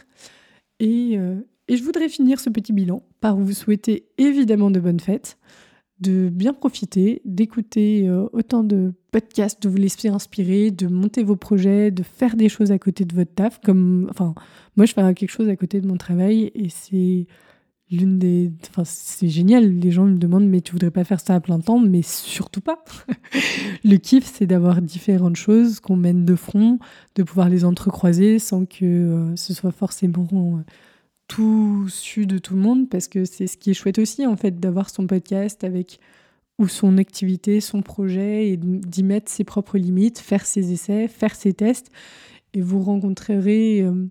Et, 0.79 1.19
et 1.67 1.77
je 1.77 1.83
voudrais 1.83 2.09
finir 2.09 2.39
ce 2.39 2.49
petit 2.49 2.73
bilan 2.73 3.03
par 3.21 3.37
vous 3.37 3.53
souhaiter 3.53 4.07
évidemment 4.17 4.71
de 4.71 4.79
bonnes 4.79 4.99
fêtes 4.99 5.37
de 5.99 6.29
bien 6.29 6.53
profiter, 6.53 7.21
d'écouter 7.25 8.07
euh, 8.07 8.27
autant 8.33 8.63
de 8.63 8.93
podcasts, 9.11 9.63
de 9.63 9.69
vous 9.69 9.77
laisser 9.77 10.09
inspirer, 10.09 10.71
de 10.71 10.87
monter 10.87 11.23
vos 11.23 11.37
projets, 11.37 11.91
de 11.91 12.03
faire 12.03 12.35
des 12.35 12.49
choses 12.49 12.71
à 12.71 12.79
côté 12.79 13.05
de 13.05 13.15
votre 13.15 13.33
taf. 13.33 13.61
Comme, 13.61 14.07
enfin, 14.09 14.35
moi, 14.75 14.85
je 14.85 14.93
fais 14.93 15.13
quelque 15.13 15.31
chose 15.31 15.47
à 15.49 15.55
côté 15.55 15.79
de 15.79 15.87
mon 15.87 15.97
travail 15.97 16.51
et 16.53 16.69
c'est 16.69 17.27
l'une 17.91 18.19
des. 18.19 18.51
Enfin, 18.69 18.83
c'est 18.85 19.29
génial. 19.29 19.69
Les 19.79 19.91
gens 19.91 20.05
me 20.05 20.17
demandent, 20.17 20.47
mais 20.47 20.61
tu 20.61 20.73
voudrais 20.73 20.91
pas 20.91 21.05
faire 21.05 21.21
ça 21.21 21.35
à 21.35 21.39
plein 21.39 21.59
temps? 21.59 21.79
Mais 21.79 22.01
surtout 22.01 22.61
pas. 22.61 22.83
le 23.85 23.95
kiff, 23.95 24.25
c'est 24.25 24.47
d'avoir 24.47 24.81
différentes 24.81 25.37
choses 25.37 25.79
qu'on 25.79 25.95
mène 25.95 26.25
de 26.25 26.35
front, 26.35 26.79
de 27.15 27.23
pouvoir 27.23 27.47
les 27.47 27.63
entrecroiser 27.63 28.39
sans 28.39 28.65
que 28.65 28.85
euh, 28.85 29.35
ce 29.37 29.53
soit 29.53 29.71
forcément. 29.71 30.27
Tout 31.27 31.87
su 31.89 32.27
de 32.27 32.37
tout 32.37 32.55
le 32.55 32.61
monde 32.61 32.89
parce 32.89 33.07
que 33.07 33.25
c'est 33.25 33.47
ce 33.47 33.57
qui 33.57 33.71
est 33.71 33.73
chouette 33.73 33.99
aussi 33.99 34.25
en 34.27 34.37
fait 34.37 34.59
d'avoir 34.59 34.89
son 34.89 35.07
podcast 35.07 35.63
avec 35.63 35.99
ou 36.57 36.67
son 36.67 36.97
activité, 36.97 37.59
son 37.59 37.81
projet 37.81 38.49
et 38.49 38.57
d'y 38.57 39.03
mettre 39.03 39.29
ses 39.29 39.43
propres 39.43 39.77
limites, 39.77 40.19
faire 40.19 40.45
ses 40.45 40.71
essais, 40.71 41.07
faire 41.07 41.35
ses 41.35 41.53
tests 41.53 41.91
et 42.53 42.61
vous 42.61 42.81
rencontrerez 42.81 43.81
euh, 43.81 44.07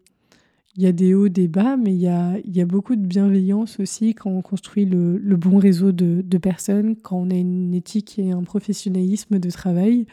il 0.77 0.83
y 0.83 0.87
a 0.87 0.93
des 0.93 1.15
hauts, 1.15 1.29
des 1.29 1.49
bas, 1.49 1.77
mais 1.77 1.95
il 1.95 2.01
y 2.01 2.09
a, 2.09 2.37
y 2.45 2.61
a, 2.61 2.67
beaucoup 2.67 2.97
de 2.97 3.07
bienveillance 3.07 3.79
aussi 3.79 4.15
quand 4.15 4.31
on 4.31 4.43
construit 4.43 4.85
le, 4.85 5.19
le 5.19 5.37
bon 5.37 5.59
réseau 5.59 5.93
de, 5.93 6.21
de, 6.23 6.39
personnes, 6.39 6.97
quand 6.97 7.17
on 7.17 7.31
a 7.31 7.35
une 7.35 7.75
éthique 7.75 8.19
et 8.19 8.33
un 8.33 8.43
professionnalisme 8.43 9.39
de 9.39 9.51
travail 9.51 10.07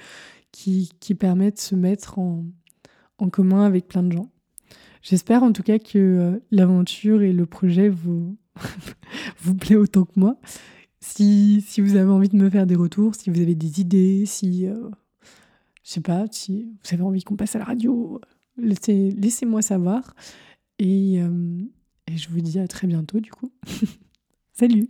qui, 0.52 0.92
qui 1.00 1.16
permet 1.16 1.52
de 1.52 1.58
se 1.58 1.74
mettre 1.76 2.20
en, 2.20 2.46
en 3.18 3.30
commun 3.30 3.64
avec 3.64 3.88
plein 3.88 4.04
de 4.04 4.12
gens. 4.12 4.31
J'espère 5.02 5.44
en 5.44 5.52
tout 5.52 5.64
cas 5.64 5.80
que 5.80 5.98
euh, 5.98 6.40
l'aventure 6.52 7.22
et 7.22 7.34
le 7.34 7.46
projet 7.46 7.90
vous, 7.90 8.38
vous 9.40 9.56
plaît 9.56 9.76
autant 9.76 10.06
que 10.06 10.20
moi. 10.20 10.38
Si, 11.00 11.64
si, 11.68 11.82
vous 11.82 11.96
avez 11.96 12.12
envie 12.12 12.30
de 12.30 12.36
me 12.36 12.50
faire 12.50 12.68
des 12.68 12.76
retours, 12.76 13.16
si 13.16 13.32
vous 13.32 13.42
avez 13.42 13.56
des 13.56 13.82
idées, 13.82 14.26
si, 14.28 14.68
euh, 14.68 14.90
je 15.84 15.92
sais 15.92 16.02
pas, 16.02 16.26
si 16.32 16.68
vous 16.84 16.94
avez 16.94 17.04
envie 17.04 17.24
qu'on 17.24 17.36
passe 17.36 17.56
à 17.56 17.60
la 17.60 17.66
radio, 17.66 18.22
laissez, 18.58 19.12
laissez-moi 19.12 19.64
savoir. 19.64 20.16
Et, 20.78 21.20
euh, 21.22 21.62
et 22.08 22.18
je 22.18 22.30
vous 22.30 22.42
dis 22.42 22.60
à 22.60 22.68
très 22.68 22.88
bientôt 22.88 23.20
du 23.20 23.32
coup. 23.32 23.52
Salut 24.54 24.90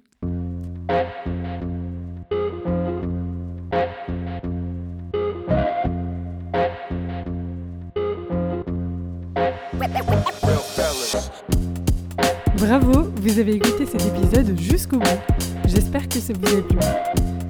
Bravo, 12.58 13.12
vous 13.16 13.40
avez 13.40 13.56
écouté 13.56 13.86
cet 13.86 14.06
épisode 14.06 14.58
jusqu'au 14.58 14.98
bout. 14.98 15.20
J'espère 15.66 16.08
que 16.08 16.20
ça 16.20 16.32
vous 16.34 16.58
a 16.58 16.62
plu. 16.62 16.78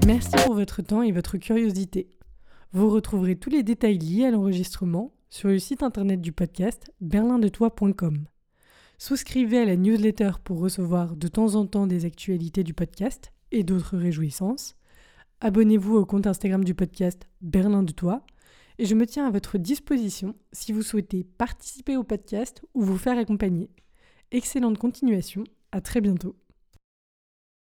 Merci 0.08 0.32
pour 0.46 0.56
votre 0.56 0.82
temps 0.82 1.04
et 1.04 1.12
votre 1.12 1.38
curiosité. 1.38 2.10
Vous 2.74 2.90
retrouverez 2.90 3.36
tous 3.36 3.50
les 3.50 3.62
détails 3.62 4.00
liés 4.00 4.26
à 4.26 4.32
l'enregistrement 4.32 5.14
sur 5.30 5.50
le 5.50 5.60
site 5.60 5.84
internet 5.84 6.22
du 6.22 6.32
podcast 6.32 6.92
berlindetoi.com. 7.02 8.26
Souscrivez 8.98 9.60
à 9.60 9.66
la 9.66 9.76
newsletter 9.76 10.32
pour 10.44 10.60
recevoir 10.60 11.16
de 11.16 11.28
temps 11.28 11.56
en 11.56 11.66
temps 11.66 11.88
des 11.88 12.06
actualités 12.06 12.64
du 12.64 12.74
podcast 12.74 13.32
et 13.52 13.64
d'autres 13.64 13.98
réjouissances. 13.98 14.76
Abonnez-vous 15.40 15.98
au 15.98 16.06
compte 16.06 16.26
Instagram 16.26 16.64
du 16.64 16.74
podcast 16.74 17.28
Berlin 17.42 17.84
de 17.84 17.92
Toi 17.92 18.24
et 18.78 18.86
je 18.86 18.96
me 18.96 19.06
tiens 19.06 19.28
à 19.28 19.32
votre 19.32 19.58
disposition 19.58 20.36
si 20.52 20.72
vous 20.72 20.82
souhaitez 20.82 21.24
participer 21.24 21.98
au 21.98 22.04
podcast 22.04 22.62
ou 22.74 22.84
vous 22.84 22.98
faire 22.98 23.18
accompagner. 23.18 23.70
Excellente 24.32 24.78
continuation, 24.78 25.44
à 25.72 25.82
très 25.82 26.02
bientôt. 26.02 26.36